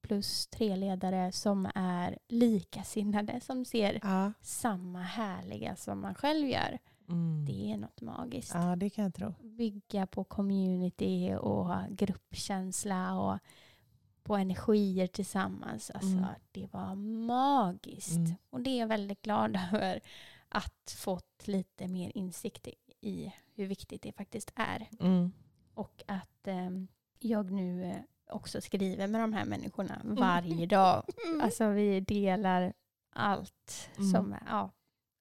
plus 0.00 0.46
tre 0.46 0.76
ledare 0.76 1.32
som 1.32 1.70
är 1.74 2.18
likasinnade, 2.28 3.40
som 3.40 3.64
ser 3.64 4.00
ja. 4.02 4.32
samma 4.40 5.02
härliga 5.02 5.76
som 5.76 6.00
man 6.00 6.14
själv 6.14 6.48
gör. 6.48 6.78
Mm. 7.08 7.44
Det 7.46 7.72
är 7.72 7.76
något 7.76 8.00
magiskt. 8.00 8.54
Ja, 8.54 8.76
det 8.76 8.90
kan 8.90 9.04
jag 9.04 9.14
tro. 9.14 9.34
Bygga 9.42 10.06
på 10.06 10.24
community 10.24 11.34
och 11.34 11.74
gruppkänsla 11.90 13.20
och 13.20 13.38
på 14.22 14.36
energier 14.36 15.06
tillsammans. 15.06 15.90
Alltså, 15.90 16.16
mm. 16.16 16.26
Det 16.52 16.72
var 16.72 16.94
magiskt. 17.26 18.16
Mm. 18.16 18.34
Och 18.50 18.60
det 18.60 18.70
är 18.70 18.78
jag 18.78 18.88
väldigt 18.88 19.22
glad 19.22 19.58
över 19.72 20.00
att 20.48 20.94
fått 20.98 21.46
lite 21.46 21.88
mer 21.88 22.12
insikt 22.14 22.68
i 23.00 23.32
hur 23.54 23.66
viktigt 23.66 24.02
det 24.02 24.12
faktiskt 24.12 24.52
är. 24.54 24.88
Mm. 25.00 25.32
Och 25.74 26.02
att 26.06 26.46
eh, 26.46 26.70
jag 27.20 27.50
nu 27.50 27.84
eh, 27.84 27.96
också 28.34 28.60
skriver 28.60 29.06
med 29.06 29.20
de 29.20 29.32
här 29.32 29.44
människorna 29.44 30.00
mm. 30.04 30.14
varje 30.16 30.66
dag. 30.76 31.04
Mm. 31.26 31.40
Alltså 31.40 31.68
vi 31.68 32.00
delar 32.00 32.72
allt 33.12 33.90
mm. 33.96 34.10
som, 34.10 34.36
ja, 34.46 34.70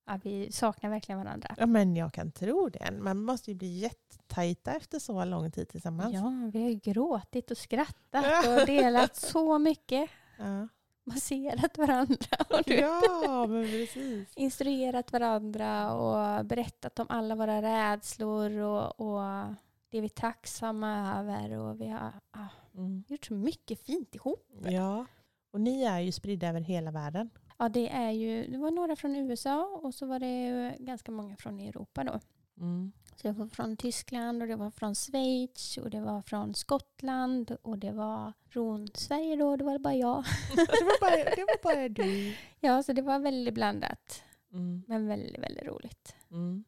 ja, 0.06 0.20
vi 0.24 0.52
saknar 0.52 0.90
verkligen 0.90 1.20
varandra. 1.20 1.56
Ja 1.58 1.66
men 1.66 1.96
jag 1.96 2.14
kan 2.14 2.32
tro 2.32 2.70
det. 2.70 2.92
Man 2.92 3.24
måste 3.24 3.52
ju 3.52 3.58
bli 3.58 3.78
jättetajta 3.78 4.72
efter 4.72 5.00
så 5.00 5.26
lång 5.26 5.52
tid 5.52 5.70
tillsammans. 5.70 6.14
Ja, 6.14 6.50
vi 6.54 6.62
har 6.62 6.70
ju 6.70 6.76
gråtit 6.76 7.52
och 7.52 7.58
skrattat 7.68 8.48
och 8.48 8.66
delat 8.66 9.16
så 9.16 9.60
mycket. 9.60 10.10
Ja. 10.38 10.68
Masserat 11.04 11.78
varandra. 11.78 12.38
ja, 12.66 13.48
men 13.48 13.64
precis. 13.64 14.28
Instruerat 14.36 15.12
varandra 15.12 15.94
och 15.94 16.46
berättat 16.46 17.00
om 17.00 17.06
alla 17.10 17.36
våra 17.36 17.62
rädslor 17.62 18.58
och, 18.58 19.00
och 19.00 19.54
det 19.90 20.02
vi 20.02 20.06
är 20.06 20.10
tacksamma 20.10 21.20
över. 21.20 21.58
Och 21.58 21.82
vi 21.82 21.88
har 21.88 22.12
ah, 22.32 22.48
mm. 22.76 23.04
gjort 23.08 23.26
så 23.26 23.34
mycket 23.34 23.86
fint 23.86 24.16
ihop. 24.16 24.48
Ja, 24.64 25.06
och 25.52 25.62
ni 25.62 25.84
är 25.84 26.00
ju 26.00 26.12
spridda 26.12 26.48
över 26.48 26.62
hela 26.62 26.92
världen. 26.92 27.30
Ja, 27.58 27.70
det 27.70 27.90
är 27.90 28.12
ju, 28.12 28.48
det 28.52 28.58
var 28.58 28.72
några 28.72 28.96
från 28.96 29.16
USA 29.16 29.80
och 29.84 29.94
så 29.94 30.06
var 30.06 30.20
det 30.20 30.76
ganska 30.80 31.12
många 31.12 31.38
från 31.38 31.60
Europa 31.60 32.04
då. 32.04 32.20
Mm. 32.58 32.92
Så 33.16 33.28
det 33.28 33.34
var 33.34 33.48
från 33.48 33.78
Tyskland 33.78 34.42
och 34.42 34.48
det 34.48 34.56
var 34.56 34.72
från 34.72 34.96
Schweiz 34.96 35.78
och 35.78 35.90
det 35.90 36.02
var 36.02 36.22
från 36.22 36.56
Skottland 36.56 37.58
och 37.62 37.78
det 37.78 37.92
var 37.92 38.34
från 38.50 38.88
Sverige 38.94 39.36
då, 39.36 39.56
det 39.56 39.64
var 39.64 39.80
bara 39.80 39.96
jag. 39.96 40.24
det, 40.56 40.84
var 40.86 41.00
bara, 41.02 41.36
det 41.36 41.42
var 41.42 41.64
bara 41.64 41.90
du. 41.90 42.36
Ja, 42.60 42.84
så 42.84 42.94
det 42.94 43.02
var 43.02 43.20
väldigt 43.20 43.54
blandat. 43.54 44.24
Mm. 44.54 44.84
Men 44.88 45.08
väldigt, 45.08 45.40
väldigt 45.40 45.66
roligt. 45.66 46.16
Mm. 46.32 46.64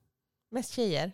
Mest 0.49 0.73
tjejer? 0.73 1.11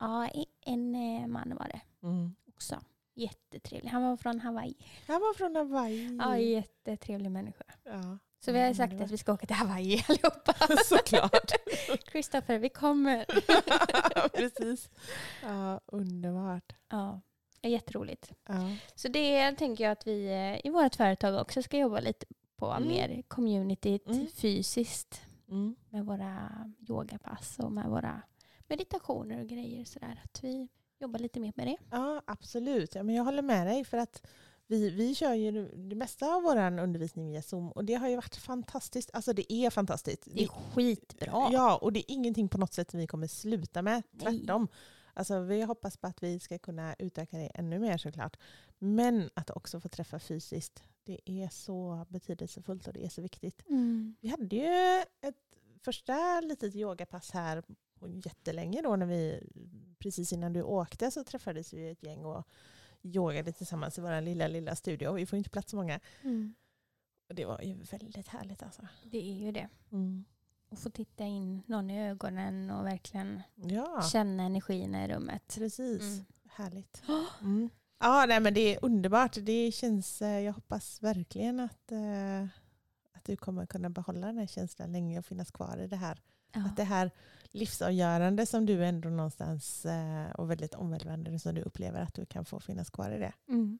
Ja, 0.00 0.28
en 0.68 0.94
eh, 0.94 1.26
man 1.26 1.56
var 1.58 1.68
det 1.68 2.06
mm. 2.06 2.34
också. 2.48 2.80
Jättetrevlig. 3.14 3.90
Han 3.90 4.02
var 4.02 4.16
från 4.16 4.40
Hawaii. 4.40 4.74
Han 5.06 5.20
var 5.20 5.34
från 5.34 5.56
Hawaii. 5.56 6.16
Ja, 6.16 6.38
jättetrevlig 6.38 7.30
människa. 7.30 7.64
Ja. 7.84 8.18
Så 8.40 8.52
vi 8.52 8.60
har 8.60 8.74
sagt 8.74 9.00
att 9.00 9.10
vi 9.10 9.18
ska 9.18 9.32
åka 9.32 9.46
till 9.46 9.56
Hawaii 9.56 10.04
allihopa. 10.08 10.54
Såklart. 10.84 11.52
Kristoffer, 12.04 12.58
vi 12.58 12.68
kommer. 12.68 13.24
Precis. 14.28 14.90
Ja, 15.42 15.80
underbart. 15.86 16.72
Ja, 16.88 17.20
jätteroligt. 17.62 18.32
Ja. 18.46 18.76
Så 18.94 19.08
det 19.08 19.52
tänker 19.52 19.84
jag 19.84 19.92
att 19.92 20.06
vi 20.06 20.26
eh, 20.26 20.66
i 20.66 20.70
vårt 20.70 20.94
företag 20.94 21.40
också 21.40 21.62
ska 21.62 21.78
jobba 21.78 22.00
lite 22.00 22.26
på 22.56 22.66
mm. 22.66 22.88
mer 22.88 23.22
communityt 23.28 24.06
mm. 24.06 24.26
fysiskt. 24.26 25.22
Mm. 25.48 25.76
Med 25.88 26.06
våra 26.06 26.48
yogapass 26.88 27.58
och 27.58 27.72
med 27.72 27.86
våra 27.86 28.22
meditationer 28.68 29.40
och 29.40 29.48
grejer. 29.48 29.84
Sådär. 29.84 30.20
Att 30.24 30.44
vi 30.44 30.68
jobbar 30.98 31.18
lite 31.18 31.40
mer 31.40 31.52
med 31.56 31.66
det. 31.66 31.76
Ja, 31.90 32.22
absolut. 32.26 32.94
Ja, 32.94 33.02
men 33.02 33.14
jag 33.14 33.24
håller 33.24 33.42
med 33.42 33.66
dig. 33.66 33.84
för 33.84 33.98
att 33.98 34.26
vi, 34.66 34.90
vi 34.90 35.14
kör 35.14 35.34
ju 35.34 35.68
det 35.68 35.96
mesta 35.96 36.26
av 36.26 36.42
vår 36.42 36.56
undervisning 36.56 37.30
via 37.30 37.42
Zoom 37.42 37.72
och 37.72 37.84
det 37.84 37.94
har 37.94 38.08
ju 38.08 38.16
varit 38.16 38.36
fantastiskt. 38.36 39.10
Alltså 39.12 39.32
det 39.32 39.52
är 39.52 39.70
fantastiskt. 39.70 40.22
Det 40.26 40.42
är 40.42 40.48
skitbra. 40.48 41.48
Ja, 41.52 41.76
och 41.76 41.92
det 41.92 41.98
är 42.00 42.14
ingenting 42.14 42.48
på 42.48 42.58
något 42.58 42.72
sätt 42.72 42.94
vi 42.94 43.06
kommer 43.06 43.26
sluta 43.26 43.82
med. 43.82 44.02
Tvärtom. 44.20 44.68
Alltså, 45.14 45.40
vi 45.40 45.62
hoppas 45.62 45.96
på 45.96 46.06
att 46.06 46.22
vi 46.22 46.40
ska 46.40 46.58
kunna 46.58 46.94
utöka 46.98 47.38
det 47.38 47.46
ännu 47.54 47.78
mer 47.78 47.98
såklart. 47.98 48.36
Men 48.78 49.30
att 49.34 49.50
också 49.50 49.80
få 49.80 49.88
träffa 49.88 50.18
fysiskt, 50.18 50.82
det 51.04 51.20
är 51.24 51.48
så 51.48 52.06
betydelsefullt 52.08 52.86
och 52.86 52.92
det 52.92 53.04
är 53.04 53.08
så 53.08 53.22
viktigt. 53.22 53.62
Mm. 53.68 54.16
Vi 54.20 54.28
hade 54.28 54.56
ju 54.56 55.04
ett 55.20 55.36
första 55.84 56.40
litet 56.40 56.74
yogapass 56.74 57.30
här 57.30 57.62
jättelänge 58.24 58.82
då 58.82 58.96
när 58.96 59.06
vi, 59.06 59.40
precis 59.98 60.32
innan 60.32 60.52
du 60.52 60.62
åkte 60.62 61.10
så 61.10 61.24
träffades 61.24 61.72
vi 61.72 61.90
ett 61.90 62.02
gäng 62.02 62.24
och 62.24 62.48
yogade 63.02 63.52
tillsammans 63.52 63.98
i 63.98 64.00
vår 64.00 64.20
lilla, 64.20 64.48
lilla 64.48 64.76
studio. 64.76 65.12
Vi 65.12 65.26
får 65.26 65.36
inte 65.36 65.50
plats 65.50 65.70
så 65.70 65.76
många. 65.76 66.00
Mm. 66.22 66.54
Och 67.28 67.34
det 67.34 67.44
var 67.44 67.60
ju 67.62 67.74
väldigt 67.74 68.28
härligt 68.28 68.62
alltså. 68.62 68.82
Det 69.04 69.30
är 69.30 69.34
ju 69.34 69.52
det. 69.52 69.68
Mm. 69.92 70.24
Och 70.68 70.78
få 70.78 70.90
titta 70.90 71.24
in 71.24 71.62
någon 71.66 71.90
i 71.90 72.08
ögonen 72.08 72.70
och 72.70 72.86
verkligen 72.86 73.42
ja. 73.54 74.02
känna 74.12 74.42
energin 74.42 74.94
i 74.94 75.08
rummet. 75.08 75.54
Precis. 75.54 76.02
Mm. 76.02 76.24
Härligt. 76.48 77.02
Mm. 77.40 77.70
Ja, 78.00 78.24
nej, 78.28 78.40
men 78.40 78.54
det 78.54 78.74
är 78.74 78.84
underbart. 78.84 79.36
Det 79.40 79.72
känns, 79.72 80.22
eh, 80.22 80.40
jag 80.40 80.52
hoppas 80.52 81.02
verkligen 81.02 81.60
att, 81.60 81.92
eh, 81.92 82.42
att 83.12 83.24
du 83.24 83.36
kommer 83.36 83.66
kunna 83.66 83.90
behålla 83.90 84.26
den 84.26 84.38
här 84.38 84.46
känslan 84.46 84.92
länge 84.92 85.18
och 85.18 85.26
finnas 85.26 85.50
kvar 85.50 85.78
i 85.78 85.86
det 85.86 85.96
här. 85.96 86.22
Ja. 86.52 86.60
Att 86.60 86.76
det 86.76 86.84
här 86.84 87.10
livsavgörande 87.50 88.46
som 88.46 88.66
du 88.66 88.84
ändå 88.84 89.08
någonstans 89.08 89.84
eh, 89.84 90.30
och 90.30 90.50
väldigt 90.50 90.74
omvälvande 90.74 91.38
som 91.38 91.54
du 91.54 91.62
upplever 91.62 92.00
att 92.00 92.14
du 92.14 92.26
kan 92.26 92.44
få 92.44 92.60
finnas 92.60 92.90
kvar 92.90 93.10
i 93.10 93.18
det. 93.18 93.32
Mm. 93.48 93.78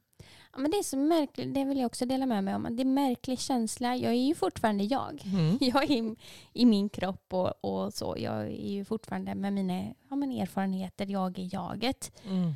Ja, 0.53 0.59
men 0.59 0.71
det 0.71 0.77
är 0.77 0.83
så 0.83 0.97
märkligt, 0.97 1.55
det 1.55 1.65
vill 1.65 1.79
jag 1.79 1.87
också 1.87 2.07
dela 2.07 2.27
med 2.27 2.45
mig 2.45 2.55
om. 2.55 2.63
Det 2.63 2.83
är 2.83 2.85
en 2.85 2.95
märklig 2.95 3.39
känsla. 3.39 3.97
Jag 3.97 4.13
är 4.13 4.27
ju 4.27 4.35
fortfarande 4.35 4.85
jag. 4.85 5.23
Mm. 5.25 5.59
Jag 5.61 5.91
är 5.91 6.17
i 6.53 6.67
min 6.67 6.89
kropp 6.89 7.35
och, 7.35 7.65
och, 7.65 7.95
så. 7.95 8.15
Jag 8.19 8.43
är 8.47 8.71
ju 8.71 8.85
fortfarande 8.85 9.35
med 9.35 9.53
mina 9.53 9.95
ja, 10.11 10.17
men 10.17 10.33
erfarenheter, 10.33 11.07
jag 11.07 11.39
är 11.39 11.55
jaget. 11.55 12.13
Mm. 12.25 12.53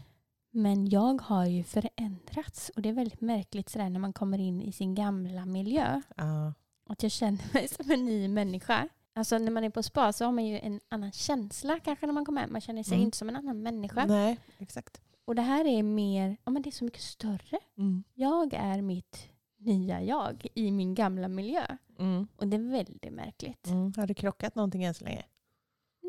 Men 0.50 0.88
jag 0.88 1.22
har 1.22 1.46
ju 1.46 1.64
förändrats 1.64 2.70
och 2.76 2.82
det 2.82 2.88
är 2.88 2.92
väldigt 2.92 3.20
märkligt 3.20 3.68
sådär 3.68 3.90
när 3.90 4.00
man 4.00 4.12
kommer 4.12 4.38
in 4.38 4.62
i 4.62 4.72
sin 4.72 4.94
gamla 4.94 5.46
miljö. 5.46 6.02
Ja. 6.16 6.52
Att 6.88 7.02
jag 7.02 7.12
känner 7.12 7.54
mig 7.54 7.68
som 7.68 7.90
en 7.90 8.04
ny 8.04 8.28
människa. 8.28 8.88
Alltså 9.14 9.38
när 9.38 9.50
man 9.50 9.64
är 9.64 9.70
på 9.70 9.82
spa 9.82 10.12
så 10.12 10.24
har 10.24 10.32
man 10.32 10.46
ju 10.46 10.58
en 10.58 10.80
annan 10.88 11.12
känsla 11.12 11.80
kanske 11.80 12.06
när 12.06 12.12
man 12.12 12.24
kommer 12.24 12.40
hem. 12.40 12.52
Man 12.52 12.60
känner 12.60 12.82
sig 12.82 12.94
Mm. 12.94 13.04
inte 13.04 13.18
som 13.18 13.28
en 13.28 13.36
annan 13.36 13.62
människa. 13.62 14.06
Nej, 14.06 14.38
exakt. 14.58 15.00
Och 15.24 15.34
det 15.34 15.42
här 15.42 15.64
är 15.64 15.82
mer, 15.82 16.36
ja 16.44 16.50
men 16.50 16.62
det 16.62 16.68
är 16.68 16.72
så 16.72 16.84
mycket 16.84 17.00
större. 17.02 17.58
Mm. 17.78 18.04
Jag 18.14 18.54
är 18.54 18.82
mitt 18.82 19.28
nya 19.56 20.02
jag 20.02 20.46
i 20.54 20.70
min 20.70 20.94
gamla 20.94 21.28
miljö. 21.28 21.66
Mm. 21.98 22.26
Och 22.36 22.46
det 22.48 22.56
är 22.56 22.70
väldigt 22.70 23.12
märkligt. 23.12 23.66
Mm. 23.66 23.92
Har 23.96 24.06
du 24.06 24.14
krockat 24.14 24.54
någonting 24.54 24.84
än 24.84 24.94
så 24.94 25.04
länge? 25.04 25.24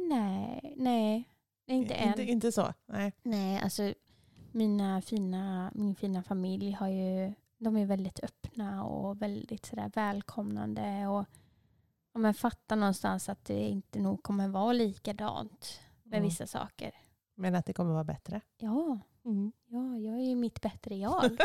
Nej, 0.10 0.74
nej. 0.78 1.30
Inte 1.68 1.94
än. 1.94 2.08
Inte, 2.10 2.24
inte 2.24 2.52
så? 2.52 2.74
Nej. 2.86 3.14
Nej, 3.24 3.60
alltså 3.64 3.94
mina 4.52 5.02
fina, 5.02 5.72
min 5.76 5.96
fina 5.96 6.24
familj 6.24 6.72
har 6.72 6.88
ju, 6.88 7.34
de 7.58 7.78
är 7.78 7.86
väldigt 7.86 8.20
öppna 8.24 8.84
och 8.86 9.22
väldigt 9.22 9.66
sådär 9.66 9.92
välkomnande 9.96 11.08
och 11.08 11.26
ja, 12.14 12.20
men 12.20 12.34
fattar 12.34 12.76
någonstans 12.76 13.30
att 13.30 13.46
det 13.46 13.60
inte 13.68 14.00
nog 14.00 14.24
kommer 14.24 14.48
vara 14.48 14.74
likadant 14.74 15.80
med 16.04 16.18
Mm. 16.18 16.30
vissa 16.30 16.48
saker. 16.48 16.92
Men 17.36 17.56
att 17.56 17.66
det 17.66 17.74
kommer 17.74 17.94
vara 17.94 18.04
bättre? 18.04 18.42
Ja, 18.58 19.00
Mm. 19.26 19.52
ja, 19.68 19.98
jag 19.98 20.16
är 20.20 20.24
ju 20.30 20.36
mitt 20.36 20.62
bättre 20.62 20.96
jag. 20.96 21.24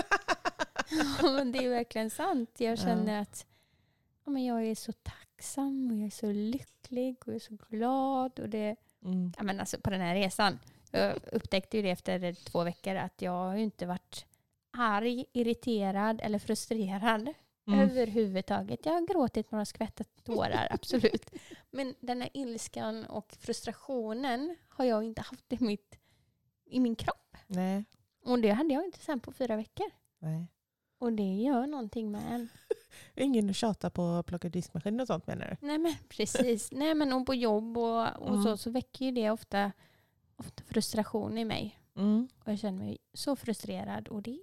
ja, 1.23 1.45
det 1.45 1.59
är 1.65 1.69
verkligen 1.71 2.11
sant. 2.11 2.51
Jag 2.61 2.79
känner 2.79 3.21
att 3.23 3.47
ja, 4.25 4.31
men 4.31 4.45
jag 4.45 4.65
är 4.67 4.75
så 4.75 4.93
tacksam 4.93 5.91
och 5.91 5.97
jag 5.99 6.07
är 6.07 6.11
så 6.11 6.33
lycklig 6.33 7.17
och 7.21 7.29
jag 7.29 7.35
är 7.35 7.39
så 7.41 7.57
glad. 7.69 8.39
Och 8.41 8.49
det, 8.49 8.77
Mm. 9.05 9.33
ja, 9.37 9.43
men 9.43 9.61
alltså 9.61 9.77
på 9.81 9.91
den 9.91 10.01
här 10.01 10.15
resan. 10.15 10.59
Jag 10.91 11.19
upptäckte 11.33 11.77
ju 11.77 11.83
det 11.83 11.91
efter 11.91 12.33
två 12.45 12.65
veckor 12.65 12.95
att 12.97 13.23
jag 13.23 13.31
har 13.33 13.57
ju 13.57 13.63
inte 13.63 13.87
varit 13.87 14.27
arg, 14.71 15.25
irriterad 15.33 16.21
eller 16.23 16.39
frustrerad 16.39 17.29
Mm. 17.69 17.81
överhuvudtaget. 17.91 18.87
Jag 18.87 18.93
har 18.93 19.07
gråtit 19.07 19.51
några 19.51 19.65
skvättar 19.65 20.07
tårar, 20.25 20.69
absolut. 20.71 21.31
Men 21.71 21.95
den 22.01 22.21
här 22.21 22.31
ilskan 22.35 23.05
och 23.05 23.37
frustrationen 23.41 24.57
har 24.69 24.85
jag 24.85 25.05
inte 25.05 25.23
haft 25.23 25.53
i, 25.53 25.65
mitt, 25.65 25.99
i 26.65 26.81
min 26.81 26.97
kropp. 26.97 27.37
Nej. 27.47 27.85
Och 28.25 28.39
det 28.39 28.51
hade 28.51 28.75
jag 28.75 28.85
inte 28.85 28.99
sen 28.99 29.21
på 29.21 29.33
fyra 29.33 29.57
veckor. 29.57 29.87
Nej. 30.19 30.47
Och 30.99 31.13
det 31.13 31.35
gör 31.37 31.67
någonting 31.67 32.11
med 32.11 32.23
en. 32.33 32.49
Ingen 33.15 33.51
att 33.51 33.57
tjata 33.57 33.91
på 33.91 34.03
att 34.03 34.27
plocka 34.27 34.49
diskmaskin 34.49 35.01
och 35.01 35.07
sånt 35.07 35.27
menar 35.27 35.47
du? 35.61 35.67
Nej 35.67 35.79
men 35.79 35.95
precis. 36.09 36.69
Nej 36.73 36.95
men 36.95 37.13
och 37.13 37.27
på 37.27 37.35
jobb 37.35 37.79
och, 37.79 38.07
och 38.17 38.29
Mm. 38.29 38.43
så, 38.43 38.57
så 38.57 38.71
väcker 38.71 39.05
ju 39.05 39.11
det 39.13 39.31
ofta, 39.31 39.73
ofta 40.37 40.63
frustration 40.65 41.39
i 41.39 41.45
mig. 41.45 41.81
Mm. 41.97 42.29
Och 42.45 42.53
jag 42.53 42.59
känner 42.59 42.79
mig 42.79 42.99
så 43.15 43.37
frustrerad 43.37 44.09
och 44.09 44.23
det 44.23 44.39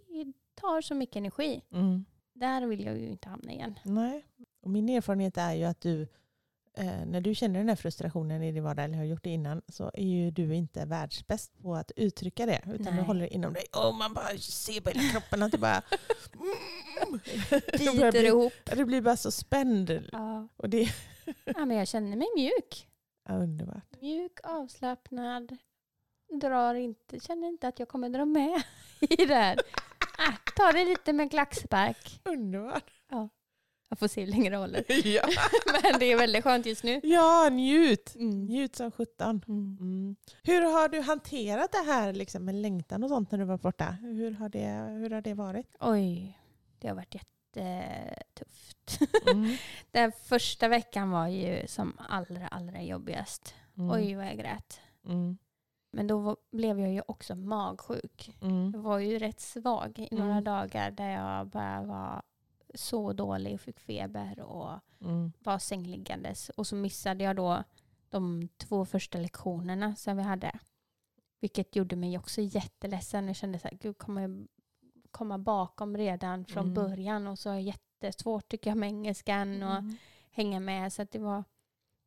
tar 0.56 0.82
så 0.82 0.96
mycket 0.96 1.16
energi. 1.16 1.62
Mm. 1.72 2.06
Där 2.36 2.66
vill 2.66 2.86
jag 2.86 2.98
ju 2.98 3.08
inte 3.10 3.30
hamna 3.30 3.52
igen. 3.52 3.80
Nej. 3.84 4.26
Och 4.62 4.70
min 4.70 4.90
erfarenhet 4.90 5.38
är 5.38 5.54
ju 5.54 5.64
att 5.64 5.82
du, 5.82 6.02
eh, 6.78 7.06
när 7.06 7.22
du 7.22 7.36
känner 7.36 7.60
den 7.60 7.70
här 7.70 7.76
frustrationen 7.76 8.44
i 8.44 8.52
din 8.52 8.64
vardag, 8.64 8.86
eller 8.86 8.98
har 8.98 9.04
gjort 9.06 9.24
det 9.24 9.30
innan, 9.30 9.62
så 9.68 9.92
är 9.94 10.04
ju 10.04 10.32
du 10.32 10.56
inte 10.56 10.86
världsbäst 10.86 11.60
på 11.62 11.76
att 11.76 11.92
uttrycka 11.96 12.46
det. 12.46 12.62
Utan 12.66 12.86
du 12.86 12.92
Nej. 12.92 13.04
håller 13.04 13.22
det 13.22 13.34
inom 13.34 13.54
dig. 13.54 13.64
Och 13.88 13.96
man 13.96 14.14
bara 14.14 14.38
ser 14.38 14.82
på 14.82 14.90
hela 14.90 15.10
kroppen 15.12 15.44
att 15.44 15.52
det 15.52 15.58
bara... 15.58 15.82
Mm. 16.34 17.20
det, 17.72 17.98
börjar 17.98 18.12
Biter 18.12 18.12
bli, 18.20 18.28
ihop. 18.28 18.54
det 18.66 18.86
blir 18.86 19.02
bara 19.02 19.18
så 19.18 19.32
spänd. 19.32 20.04
Ja. 20.12 20.48
Och 20.58 20.70
det 20.70 20.90
ja 21.46 21.66
men 21.66 21.78
jag 21.78 21.88
känner 21.88 22.18
mig 22.18 22.28
mjuk. 22.36 22.88
är 23.30 23.38
underbart. 23.40 24.02
Mjuk, 24.02 24.40
avslappnad. 24.44 25.58
Drar 26.42 26.76
inte, 26.76 27.20
känner 27.20 27.48
inte 27.48 27.68
att 27.68 27.80
jag 27.80 27.88
kommer 27.88 28.10
dra 28.10 28.26
med 28.26 28.64
i 29.00 29.26
det 29.26 29.36
här. 29.36 29.60
Ta 30.56 30.72
det 30.72 30.86
lite 30.86 31.14
med 31.14 31.32
klackspark. 31.32 32.22
Underbart. 32.24 32.92
Jag 33.90 34.00
får 34.00 34.08
se 34.08 34.22
hur 34.22 34.32
länge 34.32 34.50
det 34.50 34.58
håller. 34.58 34.84
Ja. 35.08 35.24
Men 35.84 36.00
det 36.00 36.06
är 36.12 36.18
väldigt 36.18 36.44
skönt 36.44 36.66
just 36.66 36.84
nu. 36.84 37.00
ja, 37.04 37.50
njut. 37.52 38.16
Mm. 38.16 38.46
Njut 38.46 38.76
som 38.76 38.92
sjutton. 38.92 39.42
Mm. 39.48 39.78
Mm. 39.80 40.16
Hur 40.44 40.62
har 40.62 40.90
du 40.90 41.02
hanterat 41.02 41.72
det 41.72 41.92
här 41.92 42.14
liksom, 42.14 42.46
med 42.46 42.56
längtan 42.56 43.04
och 43.04 43.10
sånt 43.10 43.32
när 43.32 43.40
du 43.40 43.46
var 43.46 43.58
borta? 43.58 43.98
Hur 44.02 44.32
har 44.32 44.50
det, 44.50 44.68
hur 45.00 45.10
har 45.10 45.22
det 45.22 45.34
varit? 45.34 45.76
Oj, 45.80 46.40
det 46.80 46.88
har 46.88 46.96
varit 46.96 47.16
jättetufft. 47.16 49.00
Mm. 49.32 49.58
Den 49.92 50.12
första 50.12 50.68
veckan 50.68 51.10
var 51.12 51.28
ju 51.28 51.68
som 51.68 51.98
allra, 52.10 52.48
allra 52.48 52.82
jobbigast. 52.82 53.56
Mm. 53.78 53.92
Oj, 53.92 54.16
vad 54.16 54.26
jag 54.26 54.38
grät. 54.38 54.80
Mm. 55.06 55.38
Men 55.96 56.08
då 56.08 56.18
var- 56.20 56.38
blev 56.52 56.80
jag 56.80 56.92
ju 56.94 57.02
också 57.08 57.36
magsjuk. 57.36 58.32
Mm. 58.42 58.72
Jag 58.74 58.80
var 58.82 59.00
ju 59.00 59.20
rätt 59.20 59.40
svag 59.40 60.00
i 60.00 60.16
några 60.16 60.32
Mm. 60.32 60.44
dagar 60.44 60.92
där 60.92 61.10
jag 61.10 61.48
bara 61.48 61.82
var 61.84 62.22
så 62.74 63.14
dålig 63.14 63.54
och 63.54 63.62
fick 63.62 63.80
feber 63.80 64.40
och 64.40 64.80
Mm. 65.02 65.32
var 65.40 65.60
sängliggandes. 65.60 66.50
Och 66.50 66.68
så 66.68 66.76
missade 66.76 67.24
jag 67.24 67.36
då 67.36 67.64
de 68.10 68.50
två 68.58 68.86
första 68.86 69.18
lektionerna 69.18 69.96
som 69.96 70.18
vi 70.18 70.24
hade. 70.24 70.60
Vilket 71.40 71.76
gjorde 71.76 71.96
mig 71.96 72.18
också 72.18 72.42
jätteledsen. 72.42 73.28
Jag 73.28 73.36
kände 73.36 73.60
så 73.60 73.68
här, 73.68 73.78
gud 73.78 73.98
kommer 73.98 74.22
jag 74.22 74.48
komma 75.12 75.38
bakom 75.38 75.98
redan 75.98 76.46
från 76.46 76.64
Mm. 76.64 76.74
början 76.74 77.28
och 77.28 77.40
så 77.40 77.50
är 77.50 77.56
det 77.56 77.62
jättesvårt 77.62 78.48
tycker 78.48 78.70
jag 78.70 78.78
med 78.78 78.90
engelskan 78.90 79.64
och 79.64 79.76
Mm. 79.78 79.98
hänga 80.32 80.60
med. 80.60 80.94
Så 80.94 81.02
att 81.02 81.12
det 81.12 81.20
var, 81.20 81.44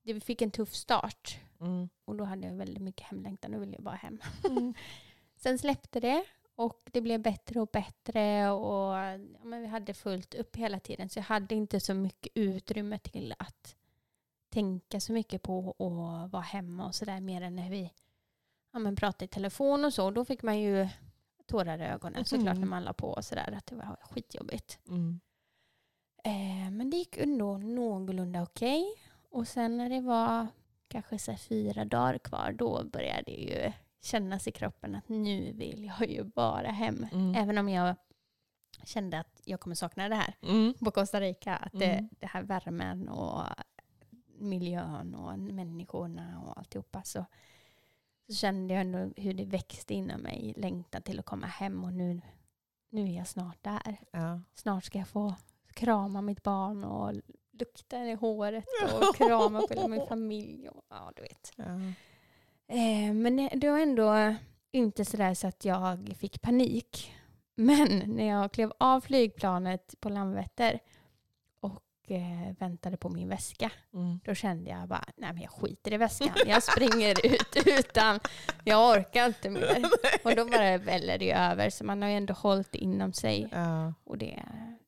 det, 0.03 0.13
vi 0.13 0.21
fick 0.21 0.43
en 0.43 0.51
tuff 0.51 0.75
start. 0.75 1.39
Mm. 1.61 1.89
Och 2.05 2.17
då 2.17 2.25
hade 2.25 2.47
jag 2.47 2.55
väldigt 2.55 2.83
mycket 2.83 3.07
hemlängtan 3.07 3.55
och 3.55 3.63
ville 3.63 3.75
jag 3.75 3.83
bara 3.83 3.95
hem. 3.95 4.21
Mm. 4.49 4.75
Sen 5.37 5.59
släppte 5.59 6.01
det 6.01 6.25
och 6.55 6.81
det 6.93 7.01
blev 7.01 7.23
bättre 7.23 7.61
och 7.61 7.69
bättre 7.73 8.51
och 8.51 8.95
ja, 8.97 9.19
men 9.45 9.61
vi 9.61 9.67
hade 9.67 9.95
fullt 9.95 10.35
upp 10.35 10.57
hela 10.57 10.81
tiden 10.81 11.09
så 11.09 11.19
jag 11.19 11.25
hade 11.25 11.55
inte 11.55 11.81
så 11.81 11.95
mycket 11.95 12.33
utrymme 12.35 12.99
till 12.99 13.35
att 13.39 13.77
tänka 14.49 15.01
så 15.01 15.13
mycket 15.13 15.43
på 15.43 15.71
att 15.71 16.33
vara 16.33 16.43
hemma 16.43 16.87
och 16.87 16.95
sådär 16.95 17.21
mer 17.21 17.43
än 17.43 17.57
när 17.57 17.71
vi 17.71 17.93
ja, 18.73 18.79
men 18.79 18.97
pratade 18.97 19.25
i 19.25 19.29
telefon 19.29 19.85
och 19.85 19.95
så. 19.95 20.11
Då 20.11 20.25
fick 20.25 20.43
man 20.43 20.59
ju 20.61 20.89
tårar 21.47 21.79
i 21.79 21.85
ögonen 21.85 22.25
såklart 22.25 22.57
Mm. 22.57 22.61
när 22.61 22.67
man 22.67 22.85
la 22.85 22.93
på 22.93 23.09
och 23.09 23.25
sådär 23.25 23.55
att 23.57 23.67
det 23.67 23.75
var 23.75 23.97
skitjobbigt. 24.03 24.79
Mm. 24.89 25.21
Eh, 26.25 26.71
men 26.71 26.91
det 26.91 26.97
gick 26.97 27.17
ändå 27.17 27.59
någorlunda 27.59 28.43
okej. 28.43 28.95
Och 29.31 29.49
sen 29.49 29.77
när 29.79 29.91
det 29.91 30.01
var 30.01 30.47
kanske 30.89 31.19
så 31.19 31.37
fyra 31.37 31.85
dagar 31.85 32.19
kvar 32.19 32.53
då 32.53 32.85
började 32.85 33.23
det 33.27 33.33
ju 33.33 33.73
kännas 34.03 34.49
i 34.49 34.53
kroppen 34.53 34.95
att 34.95 35.09
nu 35.09 35.53
vill 35.53 35.85
jag 35.85 36.11
ju 36.11 36.25
bara 36.25 36.69
hem. 36.71 37.07
Mm. 37.13 37.35
Även 37.35 37.59
om 37.59 37.69
jag 37.69 37.97
kände 38.85 39.19
att 39.21 39.41
jag 39.45 39.61
kommer 39.61 39.75
sakna 39.75 40.09
det 40.09 40.15
här 40.15 40.35
Mm. 40.43 40.75
på 40.75 40.91
Costa 40.91 41.21
Rica. 41.21 41.57
Att 41.57 41.73
det, 41.73 41.93
Mm. 41.93 42.09
det 42.19 42.27
här 42.27 42.43
värmen 42.43 43.09
och 43.09 43.43
miljön 44.39 45.15
och 45.15 45.39
människorna 45.39 46.41
och 46.47 46.59
alltihopa. 46.59 47.03
Så, 47.03 47.25
så 48.29 48.35
kände 48.35 48.75
jag 48.75 48.81
ändå 48.81 49.11
hur 49.17 49.35
det 49.35 49.45
växte 49.45 49.95
inom 49.95 50.21
mig. 50.21 50.55
Längtan 50.57 51.03
till 51.03 51.19
att 51.19 51.27
komma 51.27 51.47
hem 51.47 51.85
och 51.85 51.93
nu, 51.93 52.21
nu 52.91 53.03
är 53.03 53.17
jag 53.17 53.27
snart 53.27 53.63
där. 53.65 53.97
Ja. 54.13 54.41
Snart 54.55 54.85
ska 54.85 54.99
jag 54.99 55.09
få 55.09 55.35
krama 55.75 56.23
mitt 56.23 56.43
barn 56.43 56.85
och 56.85 57.15
lukta 57.59 58.05
i 58.05 58.15
håret 58.15 58.65
och 59.01 59.17
krama 59.17 59.61
på 59.61 59.75
hela 59.75 59.89
min 59.89 60.07
familj. 60.07 60.69
Och, 60.69 60.85
ja, 60.91 61.13
du 61.17 61.23
vet. 61.23 61.53
Ja. 61.57 61.65
Eh, 62.75 63.13
men 63.15 63.49
det- 63.55 63.71
var 63.71 63.79
ändå 63.79 64.35
inte 64.73 65.05
sådär 65.05 65.35
så 65.35 65.47
att 65.47 65.65
jag 65.65 66.15
fick 66.19 66.41
panik. 66.41 67.15
Men 67.55 68.03
när 68.07 68.27
jag 68.29 68.53
klev 68.53 68.73
av 68.79 69.01
flygplanet 69.01 69.95
på 70.01 70.09
Landvetter 70.09 70.79
och 71.61 72.11
eh, 72.11 72.55
väntade 72.59 72.97
på 72.97 73.09
min 73.09 73.29
väska, 73.29 73.71
Mm. 73.95 74.21
då 74.25 74.35
kände 74.35 74.71
jag 74.71 74.89
bara, 74.89 75.05
nej 75.17 75.33
men 75.33 75.43
jag 75.43 75.51
skiter 75.53 75.93
i 75.93 75.97
väskan. 75.97 76.29
Jag 76.47 76.63
springer 76.63 77.27
ut 77.27 77.57
utan, 77.79 78.21
jag 78.65 78.91
orkar 78.99 79.27
inte 79.27 79.51
mer. 79.51 79.85
Och 80.25 80.37
då 80.37 80.45
bara 80.45 80.79
väller 80.79 81.19
det 81.19 81.33
över. 81.33 81.71
Så 81.71 81.85
man 81.85 82.03
har 82.03 82.09
ju 82.09 82.17
ändå 82.17 82.35
hållit 82.35 82.75
inom 82.75 83.13
sig. 83.13 83.49
Ja. 83.53 83.95
Och 84.05 84.19
det, 84.19 84.43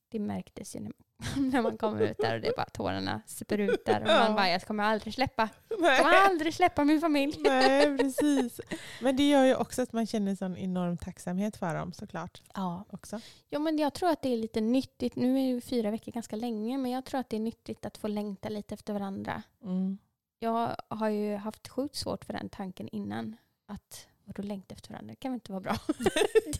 det 0.08 0.18
märktes 0.18 0.76
ju 0.76 0.80
när, 0.80 0.92
när 1.52 1.62
man 1.62 1.76
kommer 1.76 2.00
ut 2.00 2.18
där 2.18 2.34
och 2.34 2.40
det 2.40 2.48
är 2.48 2.56
bara 2.56 2.68
tårarna 2.70 3.20
sprutar. 3.26 4.00
Och 4.00 4.08
Ja. 4.08 4.18
man 4.18 4.34
bara, 4.34 4.48
jag 4.48 4.62
kommer 4.62 4.84
aldrig 4.84 5.14
släppa. 5.14 5.48
Jag 5.68 5.80
Nej. 5.80 5.98
kommer 5.98 6.16
aldrig 6.16 6.54
släppa 6.54 6.84
min 6.84 7.00
familj. 7.00 7.36
Nej, 7.40 7.98
precis. 7.98 8.60
Men 9.00 9.16
det 9.16 9.28
gör 9.28 9.44
ju 9.44 9.54
också 9.54 9.82
att 9.82 9.92
man 9.92 10.06
känner 10.06 10.34
sån 10.34 10.56
enorm 10.56 10.96
tacksamhet 10.96 11.56
för 11.56 11.74
dem 11.74 11.92
såklart. 11.92 12.42
Ja. 12.54 12.84
Också. 12.90 13.20
ja, 13.48 13.58
men 13.58 13.78
jag 13.78 13.94
tror 13.94 14.10
att 14.10 14.22
det 14.22 14.32
är 14.32 14.36
lite 14.36 14.60
nyttigt. 14.60 15.16
Nu 15.16 15.40
är 15.50 15.54
det 15.54 15.60
fyra 15.60 15.90
veckor 15.90 16.12
ganska 16.12 16.36
länge, 16.36 16.78
men 16.78 16.90
jag 16.90 17.04
tror 17.04 17.20
att 17.20 17.28
det 17.30 17.36
är 17.36 17.40
nyttigt 17.40 17.86
att 17.86 17.98
få 17.98 18.08
längta 18.08 18.48
lite 18.48 18.74
efter 18.74 18.92
varandra. 18.92 19.42
Mm. 19.64 19.98
Jag 20.38 20.76
har 20.88 21.08
ju 21.08 21.36
haft 21.36 21.68
sjukt 21.68 21.96
svårt 21.96 22.24
för 22.24 22.32
den 22.32 22.48
tanken 22.48 22.88
innan. 22.88 23.36
Att 23.66 24.06
vadå 24.24 24.42
längta 24.42 24.74
efter 24.74 24.90
varandra? 24.90 25.10
Det 25.12 25.16
kan 25.16 25.30
väl 25.32 25.36
inte 25.36 25.52
vara 25.52 25.60
bra? 25.60 25.76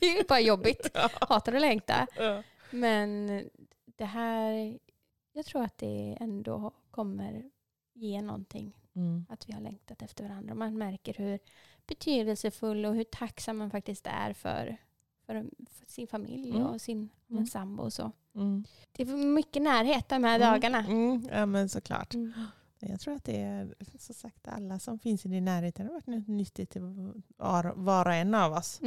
det 0.01 0.07
är 0.07 0.16
ju 0.16 0.25
bara 0.29 0.40
jobbigt. 0.40 0.96
Hatar 1.20 1.53
att 1.53 1.61
längta. 1.61 2.07
Ja. 2.16 2.42
Men 2.70 3.29
det 4.00 4.06
här, 4.06 4.78
jag 5.32 5.44
tror 5.46 5.62
att 5.62 5.78
det 5.78 6.16
ändå 6.20 6.70
kommer 6.90 7.50
ge 7.94 8.22
någonting. 8.22 8.76
Mm. 8.94 9.26
Att 9.28 9.48
vi 9.48 9.52
har 9.52 9.60
längtat 9.60 10.02
efter 10.02 10.28
varandra. 10.28 10.54
Man 10.54 10.78
märker 10.78 11.14
hur 11.14 11.38
betydelsefull 11.86 12.84
och 12.84 12.94
hur 12.94 13.04
tacksam 13.04 13.56
man 13.58 13.70
faktiskt 13.70 14.06
är 14.06 14.32
för 14.32 14.76
för, 15.26 15.50
för 15.70 15.86
sin 15.86 16.06
familj 16.06 16.50
Mm. 16.50 16.62
och 16.66 16.80
sin 16.80 17.08
Mm. 17.30 17.46
sambo 17.46 17.82
och 17.82 17.92
så. 17.92 18.12
Mm. 18.34 18.64
Det 18.92 19.02
är 19.02 19.06
mycket 19.16 19.62
närhet 19.62 20.08
de 20.08 20.24
här 20.24 20.36
Mm. 20.40 20.52
dagarna. 20.52 20.78
Mm. 20.78 21.28
Ja 21.32 21.46
men 21.46 21.68
såklart. 21.68 22.14
Mm. 22.14 22.32
Jag 22.78 23.00
tror 23.00 23.14
att 23.14 23.24
det 23.24 23.40
är 23.42 23.74
så 23.98 24.14
sagt 24.14 24.48
alla 24.48 24.78
som 24.78 24.98
finns 24.98 25.26
i 25.26 25.28
din 25.28 25.44
närhet 25.44 25.78
har 25.78 25.84
varit 25.84 26.06
något 26.06 26.28
nyttigt 26.28 26.70
till 26.70 26.82
var, 27.36 27.72
var 27.76 28.06
och 28.06 28.14
en 28.14 28.34
av 28.34 28.52
oss. 28.52 28.78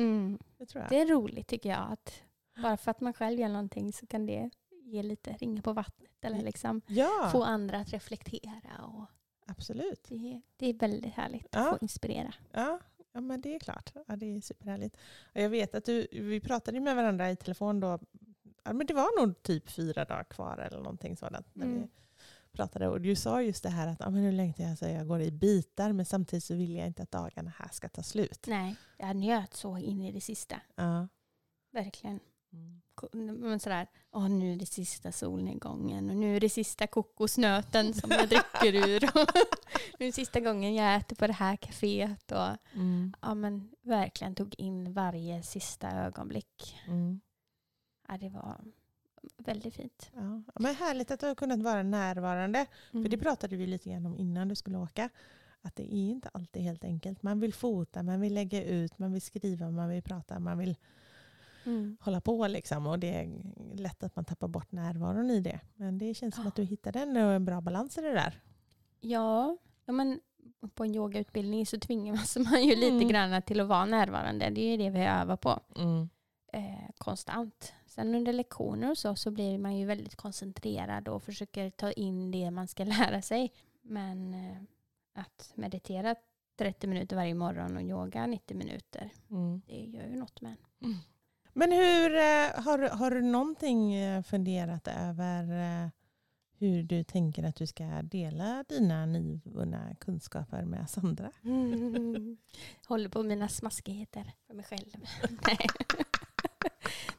Det 0.57 0.65
tror 0.65 0.81
jag. 0.83 0.89
Det 0.89 1.01
är 1.01 1.07
roligt 1.07 1.47
tycker 1.47 1.69
jag. 1.69 1.91
Att 1.91 2.13
bara 2.61 2.77
för 2.77 2.91
att 2.91 3.01
man 3.01 3.13
själv 3.13 3.39
gör 3.39 3.49
någonting 3.49 3.93
så 3.93 4.07
kan 4.07 4.25
det 4.25 4.49
ge 4.83 5.03
lite 5.03 5.31
ringa 5.33 5.61
på 5.61 5.73
vattnet. 5.73 6.11
Eller 6.21 6.41
liksom 6.41 6.81
Ja, 6.87 7.29
få 7.31 7.43
andra 7.43 7.77
att 7.79 7.93
reflektera. 7.93 8.85
Och 8.85 9.05
absolut. 9.47 10.05
det, 10.09 10.41
det 10.57 10.65
är 10.69 10.73
väldigt 10.73 11.13
härligt 11.13 11.47
Ja. 11.51 11.59
att 11.59 11.69
få 11.79 11.85
inspirera. 11.85 12.33
Ja, 12.51 12.79
ja, 13.11 13.21
men 13.21 13.41
det 13.41 13.55
är 13.55 13.59
klart. 13.59 13.93
Ja, 14.07 14.15
det 14.15 14.25
är 14.35 14.41
superhärligt. 14.41 14.95
Och 15.35 15.41
jag 15.41 15.49
vet 15.49 15.75
att 15.75 15.85
du, 15.85 16.07
vi 16.11 16.39
pratade 16.39 16.79
med 16.79 16.95
varandra 16.95 17.31
i 17.31 17.35
telefon 17.35 17.79
då. 17.79 17.99
Ja, 18.63 18.73
men 18.73 18.87
det 18.87 18.93
var 18.93 19.19
nog 19.21 19.43
typ 19.43 19.69
fyra 19.69 20.05
dagar 20.05 20.23
kvar 20.23 20.57
eller 20.57 20.77
någonting 20.77 21.17
sådant. 21.17 21.47
När 21.55 21.65
Mm. 21.65 21.81
vi 21.81 21.87
pratade. 22.57 22.87
Och 22.87 23.01
du 23.01 23.15
sa 23.15 23.41
just 23.41 23.63
det 23.63 23.69
här 23.69 23.87
att 23.87 23.99
ja, 23.99 24.09
men 24.09 24.21
nu 24.21 24.31
längtar 24.31 24.63
jag 24.63 24.77
så 24.77 24.85
jag 24.85 25.07
går 25.07 25.21
i 25.21 25.31
bitar 25.31 25.91
men 25.91 26.05
samtidigt 26.05 26.43
så 26.43 26.55
vill 26.55 26.75
jag 26.75 26.87
inte 26.87 27.03
att 27.03 27.11
dagarna 27.11 27.53
här 27.57 27.69
ska 27.71 27.89
ta 27.89 28.03
slut. 28.03 28.45
Nej, 28.47 28.75
jag 28.97 29.15
njöt 29.15 29.53
så 29.53 29.77
in 29.77 30.01
i 30.01 30.11
det 30.11 30.21
sista. 30.21 30.55
Ja. 30.75 31.07
Verkligen. 31.71 32.19
Mm. 32.53 33.39
Men 33.39 33.59
sådär, 33.59 33.87
åh 34.11 34.29
nu 34.29 34.53
är 34.53 34.57
det 34.57 34.65
sista 34.65 35.11
solnedgången 35.11 36.09
och 36.09 36.15
nu 36.15 36.35
är 36.35 36.39
det 36.39 36.49
sista 36.49 36.87
kokosnöten 36.87 37.93
som 37.93 38.11
jag 38.11 38.29
dricker 38.29 38.75
ur. 38.89 38.99
Nu 39.99 40.05
är 40.05 40.09
det 40.09 40.11
sista 40.11 40.39
gången 40.39 40.75
jag 40.75 40.95
äter 40.95 41.15
på 41.15 41.27
det 41.27 41.33
här 41.33 41.55
kaféet. 41.55 42.31
Och, 42.31 42.57
Mm. 42.75 43.13
ja, 43.21 43.33
men 43.33 43.71
verkligen 43.81 44.35
tog 44.35 44.55
in 44.57 44.93
varje 44.93 45.43
sista 45.43 45.91
ögonblick. 45.91 46.75
Mm. 46.87 47.21
Ja, 48.07 48.17
det 48.17 48.29
var 48.29 48.61
väldigt 49.37 49.75
fint. 49.75 50.11
Ja. 50.13 50.43
Men 50.59 50.75
härligt 50.75 51.11
att 51.11 51.19
du 51.19 51.25
har 51.25 51.35
kunnat 51.35 51.59
vara 51.63 51.83
närvarande. 51.83 52.65
För 52.91 52.99
det 52.99 53.07
Mm. 53.07 53.19
pratade 53.19 53.55
vi 53.55 53.67
lite 53.67 53.89
grann 53.89 54.05
om 54.05 54.17
innan 54.17 54.47
du 54.47 54.55
skulle 54.55 54.77
åka. 54.77 55.09
Att 55.61 55.75
det 55.75 55.83
är 55.93 56.09
inte 56.09 56.29
alltid 56.29 56.61
helt 56.63 56.83
enkelt. 56.83 57.23
Man 57.23 57.39
vill 57.39 57.53
fota, 57.53 58.03
man 58.03 58.21
vill 58.21 58.33
lägga 58.33 58.63
ut, 58.63 58.99
man 58.99 59.11
vill 59.13 59.21
skriva, 59.21 59.71
man 59.71 59.89
vill 59.89 60.03
prata, 60.03 60.39
man 60.39 60.57
vill 60.57 60.75
Mm. 61.65 61.97
hålla 62.01 62.21
på. 62.21 62.47
Liksom. 62.47 62.87
Och 62.87 62.99
det 62.99 63.13
är 63.15 63.41
lätt 63.75 64.03
att 64.03 64.15
man 64.15 64.25
tappar 64.25 64.47
bort 64.47 64.71
närvaron 64.71 65.29
i 65.31 65.39
det. 65.39 65.59
Men 65.75 65.97
det 65.97 66.13
känns 66.13 66.35
som 66.35 66.47
att 66.47 66.55
du 66.55 66.63
hittade 66.63 66.99
en, 66.99 67.17
eh, 67.17 67.39
bra 67.39 67.61
balans 67.61 67.97
i 67.97 68.01
det 68.01 68.11
där. 68.13 68.41
Ja, 68.99 69.57
ja, 69.85 69.93
men 69.93 70.19
på 70.73 70.83
en 70.83 70.95
yogautbildning 70.95 71.65
så 71.65 71.79
tvingas 71.79 72.37
man 72.51 72.63
ju 72.63 72.75
lite 72.75 72.87
Mm. 72.95 73.07
grann 73.07 73.41
till 73.41 73.59
att 73.59 73.67
vara 73.67 73.85
närvarande. 73.85 74.49
Det 74.49 74.61
är 74.61 74.71
ju 74.71 74.77
det 74.77 74.89
vi 74.89 75.05
övar 75.05 75.37
på 75.37 75.59
eh, 76.53 76.89
konstant. 76.97 77.73
Sen 77.85 78.15
under 78.15 78.33
lektioner 78.33 78.89
och 78.89 78.97
så, 78.97 79.15
så 79.15 79.31
blir 79.31 79.57
man 79.57 79.77
ju 79.77 79.85
väldigt 79.85 80.15
koncentrerad 80.15 81.07
och 81.07 81.23
försöker 81.23 81.69
ta 81.69 81.91
in 81.91 82.31
det 82.31 82.51
man 82.51 82.67
ska 82.67 82.83
lära 82.83 83.21
sig. 83.21 83.51
Men 83.81 84.33
eh, 84.33 84.57
att 85.13 85.51
meditera 85.55 86.15
30 86.57 86.87
minuter 86.87 87.15
varje 87.15 87.33
morgon 87.33 87.77
och 87.77 87.83
yoga 87.83 88.25
90 88.27 88.57
minuter, 88.57 89.09
Mm. 89.29 89.61
det 89.67 89.75
gör 89.85 90.03
ju 90.07 90.15
något 90.15 90.41
med 90.41 90.55
en. 90.79 90.95
Men 91.53 91.71
hur, 91.71 92.15
eh, 92.15 92.63
har, 92.63 92.89
har 92.97 93.11
du 93.11 93.21
någonting 93.21 93.93
eh, 93.93 94.23
funderat 94.23 94.87
över 94.87 95.43
eh, 95.83 95.89
hur 96.57 96.83
du 96.83 97.03
tänker 97.03 97.43
att 97.43 97.55
du 97.55 97.67
ska 97.67 97.83
dela 98.01 98.63
dina 98.69 99.05
nyvunna 99.05 99.95
kunskaper 99.99 100.65
med 100.65 100.89
Sandra? 100.89 101.31
Håller 102.87 103.09
på 103.09 103.23
mina 103.23 103.47
smaskigheter 103.47 104.31
för 104.47 104.53
mig 104.53 104.65
själv. 104.65 104.95
Nej. 105.47 105.57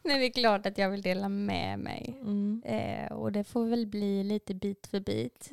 Nej, 0.03 0.18
det 0.18 0.25
är 0.27 0.33
klart 0.42 0.66
att 0.66 0.79
jag 0.79 0.90
vill 0.90 1.03
dela 1.03 1.29
med 1.29 1.79
mig. 1.79 2.14
Mm. 2.20 2.62
Eh, 2.64 3.12
och 3.12 3.33
det 3.33 3.44
får 3.44 3.64
väl 3.66 3.87
bli 3.87 4.25
lite 4.25 4.55
bit 4.55 4.87
för 4.87 5.01
bit. 5.01 5.51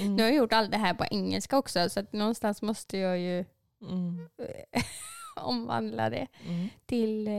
Mm. 0.00 0.16
Nu 0.16 0.22
har 0.22 0.28
jag 0.30 0.36
gjort 0.36 0.52
allt 0.52 0.70
det 0.70 0.76
här 0.78 0.94
på 0.94 1.04
engelska 1.10 1.58
också 1.58 1.88
så 1.88 2.00
att 2.00 2.12
någonstans 2.12 2.62
måste 2.62 2.98
jag 2.98 3.18
ju 3.18 3.44
Mm. 3.82 4.28
omvandla 5.36 6.10
det 6.10 6.26
Mm. 6.48 6.68
till 6.86 7.28
eh, 7.28 7.34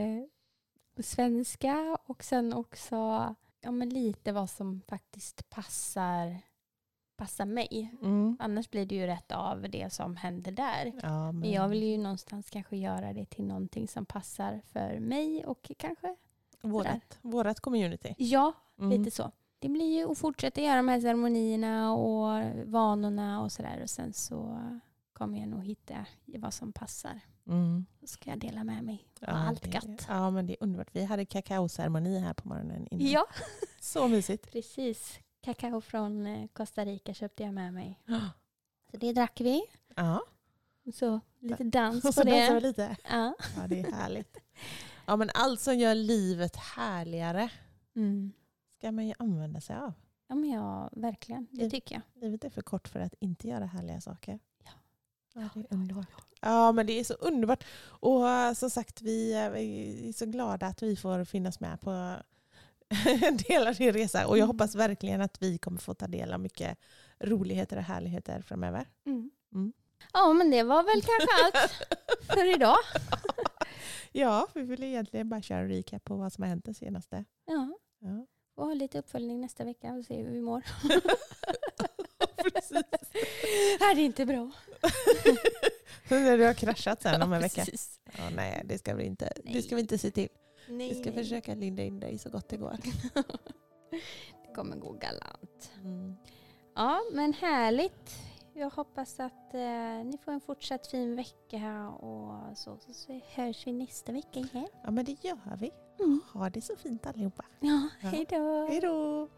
svenska 1.04 1.98
och 2.06 2.24
sen 2.24 2.54
också 2.54 2.96
ja, 3.62 3.72
men 3.72 3.90
lite 3.90 4.32
vad 4.32 4.50
som 4.50 4.82
faktiskt 4.88 5.50
passar, 5.50 6.38
passar 7.18 7.46
mig. 7.46 7.92
Mm. 8.02 8.38
Annars 8.40 8.70
blir 8.70 8.86
det 8.86 8.96
ju 8.96 9.06
rätt 9.06 9.32
av 9.32 9.62
det 9.70 9.94
som 9.94 10.16
händer 10.16 10.52
där. 10.52 10.94
Ja, 11.04 11.32
Men 11.32 11.52
jag 11.52 11.68
vill 11.68 11.84
ju 11.84 11.98
någonstans 11.98 12.50
kanske 12.50 12.78
göra 12.78 13.14
det 13.14 13.26
till 13.26 13.46
någonting 13.46 13.88
som 13.88 14.06
passar 14.06 14.62
för 14.72 15.00
mig 15.00 15.46
och 15.46 15.72
kanske, 15.78 16.16
vårat, 16.62 17.20
vårat 17.22 17.60
community. 17.60 18.16
ja, 18.18 18.54
Mm. 18.80 18.90
lite 19.00 19.12
så. 19.16 19.32
Det 19.60 19.70
blir 19.70 19.98
ju 19.98 20.12
att 20.12 20.18
fortsätta 20.18 20.62
göra 20.62 20.76
de 20.78 20.88
här 20.88 21.02
ceremonierna 21.02 21.94
och 21.94 22.44
vanorna 22.66 23.42
och 23.44 23.52
sådär. 23.52 23.80
Och 23.84 23.90
sen 23.90 24.14
så 24.14 24.60
kommer 25.18 25.40
jag 25.40 25.50
nog 25.50 25.64
hitta 25.64 26.06
vad 26.26 26.54
som 26.54 26.74
passar. 26.74 27.20
Mm. 27.48 27.86
Då 28.00 28.08
ska 28.08 28.30
jag 28.30 28.40
dela 28.40 28.64
med 28.64 28.84
mig 28.84 29.08
av 29.22 29.28
Ja, 29.28 29.34
allt 29.34 29.62
det, 29.64 29.70
gott. 29.70 30.06
Ja, 30.08 30.30
men 30.32 30.48
det 30.48 30.54
är 30.54 30.64
underbart. 30.64 30.88
Vi 30.92 31.04
hade 31.04 31.26
kakaoceremoni 31.26 32.20
här 32.20 32.34
på 32.34 32.48
morgonen 32.48 32.88
innan. 32.92 33.08
Ja, 33.12 33.26
Så 33.80 34.08
mysigt. 34.08 34.52
precis. 34.52 35.20
Kakao 35.42 35.82
från 35.82 36.26
eh, 36.28 36.48
Costa 36.54 36.86
Rica 36.86 37.14
köpte 37.14 37.44
jag 37.44 37.54
med 37.54 37.74
mig. 37.74 38.00
Så 38.92 38.98
det 38.98 39.14
drack 39.14 39.42
vi. 39.42 39.62
Ja, 39.96 40.22
Så 40.94 41.20
lite 41.40 41.64
dans 41.64 42.06
och 42.06 42.14
så 42.14 42.22
på 42.24 42.30
dansar 42.30 42.54
vi 42.54 42.60
det. 42.62 42.68
lite. 42.68 42.96
Ja. 43.10 43.34
Ja, 43.58 43.68
det 43.68 43.80
är 43.80 43.92
härligt. 43.92 44.38
Ja, 45.06 45.16
men 45.16 45.30
allt 45.34 45.60
som 45.62 45.78
gör 45.78 45.96
livet 45.96 46.56
härligare 46.56 47.50
Mm. 47.96 48.32
ska 48.78 48.92
man 48.92 49.08
ju 49.08 49.14
använda 49.20 49.62
sig 49.62 49.76
av. 49.76 49.94
ja, 50.28 50.36
men 50.36 50.50
ja, 50.50 50.90
verkligen. 50.92 51.48
Det- 51.52 51.70
tycker 51.70 51.96
jag. 51.96 52.22
Livet 52.24 52.44
är 52.44 52.50
för 52.50 52.62
kort 52.62 52.88
för 52.88 53.00
att 53.00 53.14
inte 53.20 53.48
göra 53.48 53.66
härliga 53.66 54.02
saker. 54.02 54.40
Ja. 55.38 55.50
Det 55.54 55.60
är 55.60 55.74
underbart. 55.74 56.08
Ja, 56.42 56.72
men 56.72 56.88
det 56.88 57.00
är 57.00 57.04
så 57.04 57.14
underbart. 57.14 57.64
Och 57.86 58.30
eh, 58.30 58.54
som 58.54 58.70
sagt, 58.70 59.02
vi 59.02 59.34
är, 59.34 59.50
vi 59.52 60.10
är 60.10 60.14
så 60.14 60.26
glada 60.26 60.66
att 60.68 60.84
vi 60.84 60.96
får 60.96 61.24
finnas 61.26 61.60
med 61.60 61.82
på 61.82 61.90
en 63.24 63.38
del 63.48 63.68
av 63.68 63.76
din 63.76 63.94
resa. 63.94 64.28
Och 64.28 64.38
jag 64.38 64.44
Mm. 64.44 64.48
hoppas 64.48 64.76
verkligen 64.76 65.22
att 65.22 65.42
vi 65.42 65.58
kommer 65.58 65.78
få 65.80 65.94
ta 65.94 66.08
del 66.08 66.34
av 66.34 66.40
mycket 66.40 66.78
roligheter 67.20 67.78
och 67.78 67.84
härligheter 67.84 68.42
framöver. 68.42 68.86
Mm. 69.06 69.32
Mm. 69.54 69.74
Ja, 70.14 70.34
men 70.34 70.52
det 70.52 70.64
var 70.64 70.84
väl 70.84 71.02
kanske 71.02 71.28
allt 71.44 71.72
för 72.28 72.56
idag. 72.56 72.78
Ja, 74.12 74.48
vi 74.54 74.62
vill 74.62 74.84
egentligen 74.84 75.30
bara 75.30 75.42
köra 75.42 75.60
en 75.60 75.68
recap 75.70 76.04
på 76.04 76.16
vad 76.16 76.34
som 76.34 76.42
har 76.42 76.50
hänt 76.50 76.66
det 76.66 76.74
senaste. 76.74 77.26
Ja, 77.46 77.70
Ja. 78.00 78.26
och 78.56 78.66
ha 78.66 78.74
lite 78.74 79.00
uppföljning 79.00 79.42
nästa 79.42 79.64
vecka 79.64 79.94
och 79.94 80.06
se 80.06 80.24
hur 80.24 80.32
vi 80.32 80.42
mår. 80.42 80.64
Precis. 82.44 82.84
Det 83.80 83.86
är 83.86 84.00
inte 84.00 84.26
bra. 84.26 84.52
När 86.10 86.38
du 86.38 86.46
har 86.46 86.54
kraschat 86.54 87.02
sen 87.02 87.22
om 87.22 87.34
en 87.34 87.42
vecka. 87.42 87.66
Ja, 88.18 88.30
nej, 88.36 88.62
det 88.66 88.78
ska 88.78 88.96
vi 88.96 89.04
inte, 89.06 89.26
det 89.36 89.52
Nej. 89.52 89.62
ska 89.62 89.76
vi 89.76 89.82
inte 89.82 89.98
se 89.98 90.12
till. 90.12 90.30
Nej, 90.70 90.90
Vi 90.90 90.96
ska 91.02 91.12
försöka 91.12 91.56
linda 91.56 91.84
in 91.84 92.00
dig 92.00 92.18
så 92.18 92.30
gott 92.30 92.50
det 92.50 92.58
går. 92.58 92.78
det 94.48 94.54
kommer 94.56 94.76
gå 94.76 94.92
galant. 94.92 95.72
Mm. 95.84 96.16
Ja, 96.76 97.02
men 97.14 97.34
härligt. 97.34 98.16
Jag 98.54 98.70
hoppas 98.70 99.20
att 99.20 99.54
eh, 99.54 100.04
ni 100.06 100.18
får 100.26 100.32
en 100.32 100.42
fortsatt 100.42 100.88
fin 100.88 101.16
vecka 101.16 101.90
och 101.90 102.58
så, 102.58 102.78
så, 102.80 102.94
så 102.94 103.20
hörs 103.28 103.68
vi 103.68 103.72
nästa 103.74 104.12
vecka 104.12 104.40
igen. 104.40 104.68
Ja, 104.84 104.92
men 104.92 105.06
det 105.06 105.24
gör 105.24 105.58
vi. 105.60 105.72
Mm. 106.00 106.22
Ha 106.34 106.50
det 106.50 106.62
så 106.62 106.76
fint 106.76 107.08
allihopa. 107.08 107.46
Ja, 107.60 107.90
Ja. 108.02 108.10
hej 108.10 108.26
då. 108.30 108.68
Hej 108.70 108.80
då! 108.82 109.30